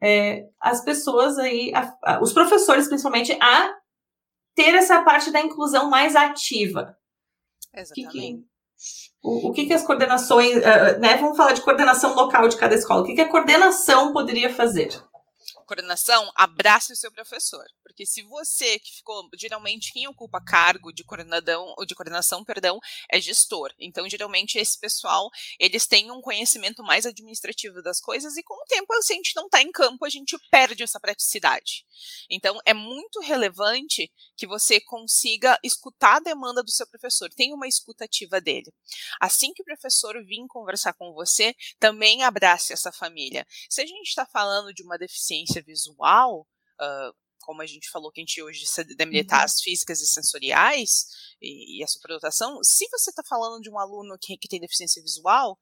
é, 0.00 0.48
as 0.60 0.84
pessoas 0.84 1.38
aí, 1.38 1.72
a, 1.74 1.96
a, 2.04 2.22
os 2.22 2.32
professores 2.32 2.86
principalmente, 2.86 3.36
a 3.40 3.74
ter 4.54 4.74
essa 4.74 5.02
parte 5.02 5.30
da 5.30 5.40
inclusão 5.40 5.88
mais 5.88 6.14
ativa. 6.14 6.96
Exatamente. 7.74 8.12
Que 8.12 8.18
que, 8.18 8.44
o, 9.22 9.48
o 9.48 9.52
que, 9.52 9.66
que 9.66 9.72
as 9.72 9.84
coordenações, 9.84 10.56
uh, 10.56 11.00
né? 11.00 11.16
Vamos 11.20 11.36
falar 11.36 11.52
de 11.52 11.60
coordenação 11.60 12.14
local 12.14 12.48
de 12.48 12.56
cada 12.56 12.74
escola. 12.74 13.02
O 13.02 13.04
que, 13.04 13.14
que 13.14 13.20
a 13.20 13.28
coordenação 13.28 14.12
poderia 14.12 14.52
fazer? 14.52 14.90
Coordenação, 15.72 16.30
abrace 16.36 16.92
o 16.92 16.96
seu 16.96 17.10
professor. 17.10 17.64
Porque 17.82 18.04
se 18.04 18.22
você 18.22 18.78
que 18.78 18.96
ficou, 18.96 19.28
geralmente 19.38 19.92
quem 19.92 20.06
ocupa 20.06 20.42
cargo 20.42 20.92
de 20.92 21.02
coordenação, 21.02 21.74
de 21.86 21.94
coordenação, 21.94 22.44
perdão, 22.44 22.78
é 23.10 23.20
gestor. 23.20 23.72
Então, 23.78 24.08
geralmente 24.08 24.58
esse 24.58 24.78
pessoal, 24.78 25.30
eles 25.58 25.86
têm 25.86 26.10
um 26.10 26.20
conhecimento 26.20 26.82
mais 26.82 27.06
administrativo 27.06 27.82
das 27.82 28.00
coisas 28.00 28.36
e 28.36 28.42
com 28.42 28.54
o 28.54 28.66
tempo, 28.66 28.86
se 29.02 29.12
a 29.12 29.16
gente 29.16 29.36
não 29.36 29.46
está 29.46 29.62
em 29.62 29.70
campo, 29.72 30.04
a 30.04 30.10
gente 30.10 30.38
perde 30.50 30.82
essa 30.82 31.00
praticidade. 31.00 31.84
Então, 32.30 32.58
é 32.64 32.74
muito 32.74 33.20
relevante 33.20 34.10
que 34.36 34.46
você 34.46 34.80
consiga 34.80 35.58
escutar 35.62 36.16
a 36.16 36.20
demanda 36.20 36.62
do 36.62 36.70
seu 36.70 36.86
professor, 36.86 37.30
tenha 37.30 37.54
uma 37.54 37.68
escutativa 37.68 38.40
dele. 38.40 38.72
Assim 39.20 39.52
que 39.52 39.62
o 39.62 39.64
professor 39.64 40.22
vir 40.24 40.42
conversar 40.48 40.92
com 40.94 41.12
você, 41.12 41.54
também 41.78 42.22
abrace 42.22 42.72
essa 42.72 42.92
família. 42.92 43.46
Se 43.68 43.80
a 43.80 43.86
gente 43.86 44.08
está 44.08 44.26
falando 44.26 44.72
de 44.72 44.82
uma 44.82 44.98
deficiência 44.98 45.61
visual, 45.62 46.46
uh, 46.80 47.14
como 47.42 47.60
a 47.60 47.66
gente 47.66 47.90
falou 47.90 48.10
que 48.10 48.20
a 48.20 48.22
gente 48.22 48.42
hoje 48.42 48.64
demilitar 48.96 49.40
uhum. 49.40 49.44
as 49.44 49.60
físicas 49.60 50.00
e 50.00 50.06
sensoriais 50.06 51.06
e, 51.40 51.78
e 51.78 51.82
a 51.82 51.86
superdotação, 51.86 52.62
se 52.62 52.88
você 52.88 53.10
está 53.10 53.22
falando 53.28 53.60
de 53.60 53.70
um 53.70 53.78
aluno 53.78 54.16
que, 54.20 54.36
que 54.38 54.48
tem 54.48 54.60
deficiência 54.60 55.02
visual, 55.02 55.58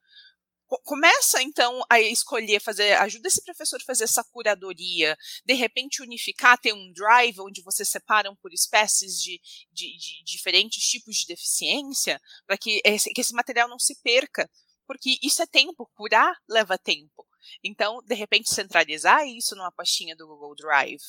começa 0.85 1.43
então 1.43 1.83
a 1.91 2.01
escolher 2.01 2.61
fazer, 2.61 2.93
ajuda 2.93 3.27
esse 3.27 3.43
professor 3.43 3.81
a 3.81 3.85
fazer 3.85 4.05
essa 4.05 4.23
curadoria, 4.25 5.17
de 5.45 5.55
repente 5.55 6.03
unificar, 6.03 6.59
ter 6.59 6.73
um 6.73 6.93
drive 6.93 7.41
onde 7.41 7.63
você 7.63 7.85
separam 7.85 8.37
por 8.37 8.53
espécies 8.53 9.21
de, 9.21 9.41
de, 9.73 9.97
de 9.97 10.25
diferentes 10.25 10.85
tipos 10.85 11.17
de 11.17 11.27
deficiência, 11.27 12.21
para 12.47 12.57
que 12.57 12.81
esse, 12.85 13.13
que 13.13 13.21
esse 13.21 13.35
material 13.35 13.69
não 13.69 13.79
se 13.79 14.01
perca, 14.03 14.49
porque 14.87 15.19
isso 15.23 15.43
é 15.43 15.47
tempo, 15.47 15.91
curar 15.95 16.37
leva 16.49 16.79
tempo. 16.79 17.27
Então, 17.63 18.01
de 18.05 18.15
repente, 18.15 18.55
centralizar 18.55 19.27
isso 19.27 19.55
numa 19.55 19.73
pastinha 19.73 20.17
do 20.17 20.27
Google 20.27 20.55
Drive. 20.55 21.03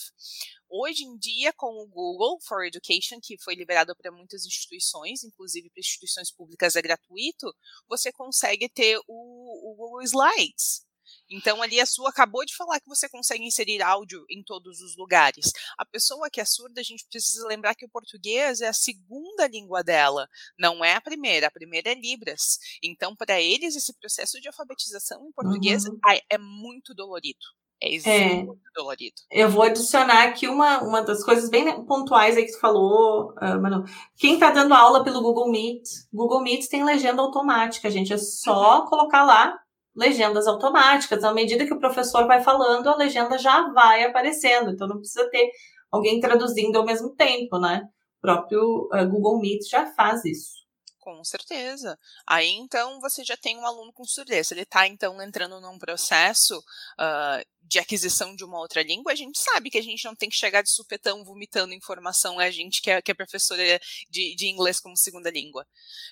Hoje 0.70 1.04
em 1.04 1.18
dia, 1.18 1.52
com 1.54 1.84
o 1.84 1.88
Google 1.88 2.40
for 2.42 2.66
Education, 2.66 3.20
que 3.22 3.38
foi 3.42 3.56
liberado 3.56 3.96
para 3.96 4.12
muitas 4.12 4.46
instituições, 4.46 5.24
inclusive 5.24 5.70
para 5.70 5.82
instituições 5.82 6.32
públicas 6.32 6.76
é 6.76 6.82
gratuito, 6.82 7.54
você 7.90 8.12
consegue 8.12 8.70
ter 8.70 8.98
o, 9.08 9.72
o 9.72 9.76
Google 9.76 10.02
Slides. 10.02 10.86
Então, 11.32 11.62
ali 11.62 11.80
a 11.80 11.86
sua 11.86 12.10
acabou 12.10 12.46
de 12.46 12.56
falar 12.56 12.80
que 12.80 12.90
você 12.90 13.08
consegue 13.08 13.46
inserir 13.46 13.82
áudio 13.82 14.26
em 14.30 14.44
todos 14.44 14.82
os 14.82 14.98
lugares. 14.98 15.52
A 15.78 15.86
pessoa 15.86 16.30
que 16.30 16.42
é 16.42 16.46
surda, 16.46 16.82
a 16.82 16.84
gente 16.84 17.06
precisa 17.10 17.48
lembrar 17.48 17.74
que 17.74 17.86
o 17.86 17.90
português 17.90 18.62
é 18.62 18.68
a 18.68 18.74
segunda 18.74 19.48
língua 19.48 19.84
dela, 19.84 20.28
não 20.60 20.84
é 20.84 20.96
a 20.96 21.02
primeira. 21.02 21.48
A 21.48 21.52
primeira 21.52 21.92
é 21.92 21.96
Libras. 21.96 22.58
Então, 22.84 23.16
para 23.16 23.40
eles, 23.40 23.76
esse 23.76 23.94
processo 23.98 24.40
de 24.42 24.48
alfabetização 24.48 25.26
em 25.26 25.32
português 25.32 25.86
uhum. 25.86 25.98
é 26.30 26.38
muito 26.38 26.94
dolorido. 26.94 27.40
É, 27.84 27.96
é 27.96 28.44
muito 28.44 28.62
dolorido. 28.76 29.16
Eu 29.32 29.50
vou 29.50 29.64
adicionar 29.64 30.28
aqui 30.28 30.48
uma, 30.48 30.84
uma 30.84 31.02
das 31.02 31.24
coisas 31.24 31.50
bem 31.50 31.84
pontuais 31.86 32.38
aí 32.38 32.46
que 32.46 32.52
tu 32.52 32.60
falou, 32.60 33.34
uh, 33.42 33.60
Manu. 33.60 33.84
Quem 34.18 34.36
está 34.36 34.52
dando 34.52 34.76
aula 34.76 35.04
pelo 35.04 35.22
Google 35.22 35.50
Meet, 35.50 35.84
Google 36.14 36.44
Meet 36.44 36.68
tem 36.68 36.84
legenda 36.84 37.24
automática, 37.24 37.90
gente. 37.90 38.14
É 38.14 38.18
só 38.18 38.82
uhum. 38.82 38.86
colocar 38.86 39.24
lá 39.24 39.58
legendas 39.96 40.48
automáticas. 40.48 41.24
À 41.24 41.34
medida 41.34 41.66
que 41.66 41.74
o 41.74 41.80
professor 41.80 42.26
vai 42.28 42.42
falando, 42.42 42.88
a 42.88 42.96
legenda 42.96 43.38
já 43.38 43.72
vai 43.72 44.04
aparecendo. 44.04 44.72
Então 44.72 44.88
não 44.88 44.98
precisa 44.98 45.30
ter 45.30 45.50
alguém 45.92 46.20
traduzindo 46.20 46.78
ao 46.78 46.86
mesmo 46.86 47.16
tempo, 47.16 47.60
né? 47.60 47.84
O 48.18 48.22
próprio 48.22 48.90
uh, 48.94 49.10
Google 49.10 49.40
Meet 49.40 49.68
já 49.70 49.86
faz 49.94 50.24
isso. 50.26 50.62
Com 51.02 51.24
certeza. 51.24 51.98
Aí 52.28 52.52
então 52.52 53.00
você 53.02 53.24
já 53.24 53.36
tem 53.36 53.58
um 53.58 53.66
aluno 53.66 53.92
com 53.92 54.06
surdez. 54.06 54.52
Ele 54.52 54.62
está 54.62 54.88
então 54.88 55.20
entrando 55.20 55.60
num 55.60 55.80
processo 55.80 56.60
uh, 56.60 57.44
de 57.64 57.80
aquisição 57.80 58.36
de 58.36 58.46
uma 58.46 58.60
outra 58.60 58.84
língua. 58.84 59.12
A 59.12 59.16
gente 59.16 59.40
sabe 59.40 59.72
que 59.72 59.80
a 59.80 59.82
gente 59.82 60.06
não 60.06 60.16
tem 60.16 60.30
que 60.30 60.36
chegar 60.36 60.62
de 60.62 60.70
supetão 60.70 61.24
vomitando 61.24 61.74
informação 61.74 62.38
a 62.38 62.52
gente 62.52 62.84
que 62.84 62.92
é, 62.92 63.02
que 63.02 63.10
é 63.10 63.16
professora 63.16 63.64
de, 64.12 64.36
de 64.36 64.48
inglês 64.48 64.80
como 64.80 64.96
segunda 64.96 65.32
língua. 65.32 65.66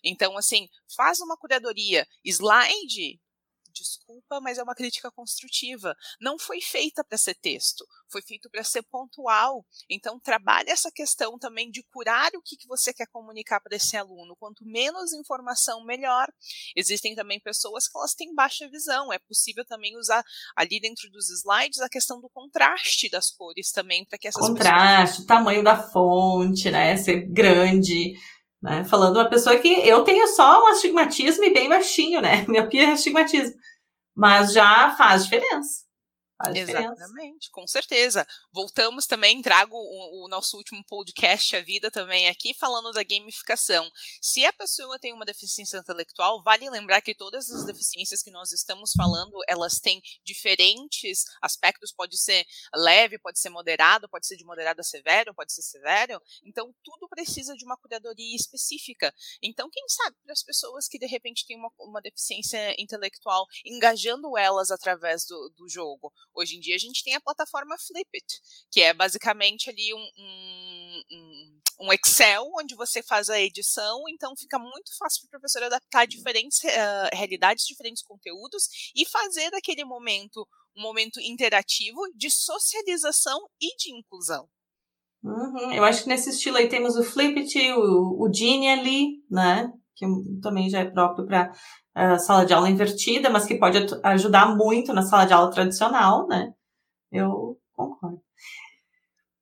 Então, 0.04 0.36
assim, 0.36 0.68
faz 0.96 1.20
uma 1.20 1.38
curadoria. 1.38 2.08
Slide 2.26 3.20
desculpa, 3.74 4.40
mas 4.42 4.58
é 4.58 4.64
uma 4.64 4.76
crítica 4.76 5.12
construtiva. 5.12 5.96
Não 6.20 6.38
foi 6.38 6.62
feita 6.62 7.04
para 7.04 7.18
ser 7.18 7.36
texto, 7.36 7.86
foi 8.08 8.22
feito 8.22 8.50
para 8.50 8.64
ser 8.64 8.84
pontual. 8.84 9.66
Então, 9.90 10.20
trabalhe 10.20 10.70
essa 10.70 10.92
questão 10.92 11.38
também 11.38 11.70
de 11.70 11.84
curar 11.84 12.32
o 12.36 12.42
que, 12.42 12.58
que 12.58 12.68
você 12.68 12.94
quer 12.94 13.08
comunicar 13.08 13.60
para 13.60 13.76
esse 13.76 13.96
aluno. 13.96 14.36
Quanto 14.36 14.66
menos 14.66 15.14
informação, 15.14 15.84
melhor. 15.84 16.28
Existem 16.76 17.16
também 17.16 17.40
pessoas 17.40 17.88
que 17.88 17.98
elas 17.98 18.14
têm 18.14 18.34
baixa 18.34 18.70
visão. 18.70 19.12
É 19.12 19.20
possível 19.20 19.66
também 19.66 19.98
usar 19.98 20.24
ali 20.56 20.80
dentro 20.80 21.10
dos 21.10 21.30
slides 21.30 21.80
a 21.80 21.90
questão 21.90 22.20
do 22.20 22.30
contraste 22.30 23.10
das 23.10 23.30
cores 23.30 23.72
também, 23.72 24.06
para 24.06 24.18
que 24.18 24.28
essas 24.28 24.48
Contraste, 24.48 25.22
pessoas... 25.22 25.28
tamanho 25.28 25.64
da 25.64 25.82
fonte, 25.90 26.70
né? 26.70 26.96
Ser 26.98 27.28
grande. 27.28 28.14
Né? 28.62 28.84
Falando 28.84 29.18
uma 29.18 29.30
pessoa 29.30 29.58
que 29.58 29.68
eu 29.68 30.04
tenho 30.04 30.28
só 30.28 30.64
um 30.64 30.68
astigmatismo 30.68 31.44
e 31.44 31.54
bem 31.54 31.70
baixinho, 31.70 32.22
né? 32.22 32.46
Miopia 32.50 32.90
é 32.90 32.92
astigmatismo. 32.92 33.56
Mas 34.16 34.54
já 34.54 34.92
faz 34.98 35.24
diferença. 35.24 35.89
Exatamente, 36.56 37.52
com 37.52 37.68
certeza. 37.68 38.26
Voltamos 38.54 39.06
também, 39.06 39.42
trago 39.42 39.76
o, 39.76 40.26
o, 40.26 40.30
nosso 40.30 40.56
último 40.56 40.82
podcast, 40.86 41.54
a 41.54 41.62
vida 41.62 41.92
também 41.92 42.30
aqui, 42.30 42.54
falando 42.54 42.94
da 42.94 43.04
gamificação. 43.04 43.90
Se 44.22 44.46
a 44.46 44.54
pessoa 44.54 44.98
tem 44.98 45.12
uma 45.12 45.26
deficiência 45.26 45.78
intelectual, 45.78 46.42
vale 46.42 46.70
lembrar 46.70 47.02
que 47.02 47.14
todas 47.14 47.50
as 47.52 47.66
deficiências 47.66 48.24
que 48.24 48.32
nós 48.32 48.54
estamos 48.54 48.94
falando, 48.96 49.38
elas 49.50 49.82
têm 49.82 50.02
diferentes 50.24 51.26
aspectos, 51.42 51.92
pode 51.92 52.18
ser 52.18 52.46
leve, 52.74 53.20
pode 53.20 53.38
ser 53.38 53.50
moderado, 53.50 54.08
pode 54.08 54.26
ser 54.26 54.38
de 54.38 54.46
moderado 54.46 54.80
a 54.80 54.84
severo, 54.84 55.36
pode 55.36 55.52
ser 55.52 55.62
severo. 55.62 56.22
Então, 56.46 56.74
tudo 56.84 57.10
precisa 57.10 57.54
de 57.54 57.66
uma 57.66 57.76
curadoria 57.76 58.36
específica. 58.36 59.14
Então, 59.44 59.70
quem 59.70 59.84
sabe, 59.90 60.16
para 60.24 60.32
as 60.32 60.44
pessoas 60.44 60.88
que 60.88 60.98
de 60.98 61.06
repente 61.06 61.46
têm 61.46 61.58
uma, 61.58 61.70
uma 61.80 62.02
deficiência 62.02 62.82
intelectual, 62.82 63.46
engajando 63.66 64.38
elas 64.38 64.72
através 64.72 65.26
do, 65.26 65.54
do 65.58 65.68
jogo 65.68 66.14
Hoje 66.34 66.56
em 66.56 66.60
dia 66.60 66.76
a 66.76 66.80
gente 66.80 67.04
tem 67.04 67.16
a 67.16 67.22
plataforma 67.22 67.76
Flipit, 67.78 68.42
que 68.72 68.82
é 68.82 68.94
basicamente 68.94 69.70
ali 69.70 69.94
um, 69.94 70.10
um, 70.18 71.60
um 71.82 71.94
Excel 71.94 72.50
onde 72.58 72.76
você 72.76 73.02
faz 73.04 73.30
a 73.30 73.40
edição, 73.40 74.04
então 74.10 74.34
fica 74.38 74.58
muito 74.58 74.96
fácil 74.98 75.22
para 75.22 75.28
o 75.28 75.42
professor 75.42 75.64
adaptar 75.64 76.06
diferentes 76.06 76.60
uh, 76.64 77.16
realidades, 77.16 77.66
diferentes 77.66 78.04
conteúdos 78.04 78.92
e 78.96 79.06
fazer 79.06 79.50
daquele 79.52 79.84
momento 79.84 80.48
um 80.76 80.82
momento 80.82 81.20
interativo 81.20 82.00
de 82.16 82.30
socialização 82.30 83.40
e 83.60 83.76
de 83.76 83.92
inclusão. 83.92 84.48
Uhum. 85.24 85.74
Eu 85.74 85.84
acho 85.84 86.04
que 86.04 86.10
nesse 86.10 86.30
estilo 86.30 86.58
aí 86.58 86.70
temos 86.70 86.96
o 86.96 87.04
Flipit, 87.04 87.60
o, 87.74 88.24
o 88.24 88.34
Genie 88.34 88.70
ali, 88.70 89.24
né? 89.30 89.72
Que 89.96 90.06
também 90.42 90.70
já 90.70 90.80
é 90.80 90.86
próprio 90.90 91.26
para 91.26 91.52
sala 92.20 92.46
de 92.46 92.54
aula 92.54 92.70
invertida, 92.70 93.30
mas 93.30 93.46
que 93.46 93.56
pode 93.56 93.86
ajudar 94.04 94.56
muito 94.56 94.94
na 94.94 95.02
sala 95.02 95.26
de 95.26 95.34
aula 95.34 95.52
tradicional, 95.52 96.28
né? 96.28 96.54
Eu 97.12 97.58
concordo. 97.74 98.22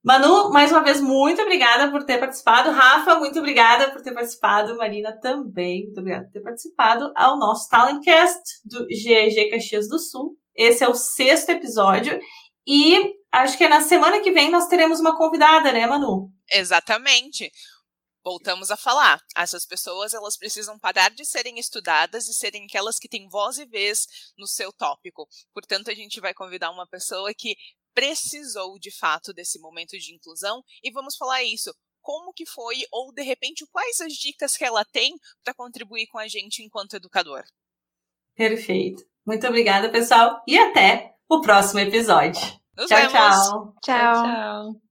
Manu, 0.04 0.52
mais 0.52 0.72
uma 0.72 0.84
vez, 0.84 1.02
muito 1.02 1.42
obrigada 1.42 1.92
por 1.92 2.06
ter 2.06 2.18
participado. 2.18 2.72
Rafa, 2.72 3.20
muito 3.20 3.40
obrigada 3.40 3.92
por 3.92 4.02
ter 4.02 4.14
participado. 4.14 4.78
Marina 4.78 5.12
também, 5.12 5.84
muito 5.86 6.00
obrigada 6.00 6.26
por 6.26 6.32
ter 6.32 6.40
participado 6.40 7.12
ao 7.16 7.38
nosso 7.38 7.68
Talentcast 7.70 8.42
do 8.64 8.88
GEG 8.90 9.50
Caxias 9.50 9.90
do 9.90 10.00
Sul. 10.00 10.38
Esse 10.56 10.84
é 10.84 10.88
o 10.88 10.94
sexto 10.94 11.50
episódio 11.50 12.20
e 12.66 13.16
acho 13.32 13.58
que 13.58 13.66
é 13.66 13.70
na 13.70 13.82
semana 13.82 14.22
que 14.22 14.32
vem 14.32 14.50
nós 14.50 14.68
teremos 14.68 15.00
uma 15.00 15.18
convidada, 15.18 15.74
né, 15.74 15.86
Manu? 15.86 16.30
Exatamente 16.54 17.52
voltamos 18.28 18.70
a 18.72 18.76
falar. 18.76 19.22
Essas 19.38 19.66
pessoas 19.66 20.14
elas 20.14 20.36
precisam 20.36 20.78
parar 20.78 21.10
de 21.12 21.24
serem 21.24 21.58
estudadas 21.58 22.28
e 22.28 22.34
serem 22.34 22.66
aquelas 22.66 23.00
que 23.00 23.08
têm 23.08 23.30
voz 23.30 23.58
e 23.58 23.66
vez 23.66 24.06
no 24.38 24.46
seu 24.46 24.74
tópico. 24.74 25.30
Portanto, 25.54 25.90
a 25.90 25.96
gente 25.96 26.20
vai 26.20 26.34
convidar 26.34 26.70
uma 26.72 26.86
pessoa 26.86 27.34
que 27.34 27.56
precisou 27.94 28.78
de 28.78 28.92
fato 28.92 29.32
desse 29.32 29.58
momento 29.60 29.98
de 29.98 30.14
inclusão 30.14 30.62
e 30.84 30.92
vamos 30.92 31.16
falar 31.16 31.42
isso. 31.42 31.74
Como 32.02 32.34
que 32.34 32.46
foi 32.46 32.84
ou 32.92 33.14
de 33.14 33.22
repente 33.22 33.66
quais 33.72 34.02
as 34.02 34.12
dicas 34.12 34.58
que 34.58 34.66
ela 34.66 34.84
tem 34.84 35.16
para 35.42 35.54
contribuir 35.54 36.08
com 36.08 36.20
a 36.20 36.28
gente 36.28 36.62
enquanto 36.62 36.98
educador? 36.98 37.46
Perfeito. 38.36 39.06
Muito 39.26 39.48
obrigada, 39.48 39.90
pessoal, 39.90 40.42
e 40.46 40.58
até 40.58 41.16
o 41.30 41.40
próximo 41.40 41.80
episódio. 41.80 42.42
Nos 42.76 42.88
tchau, 42.88 42.98
vemos. 42.98 43.14
tchau. 43.14 43.76
Tchau. 43.82 44.24
tchau. 44.24 44.82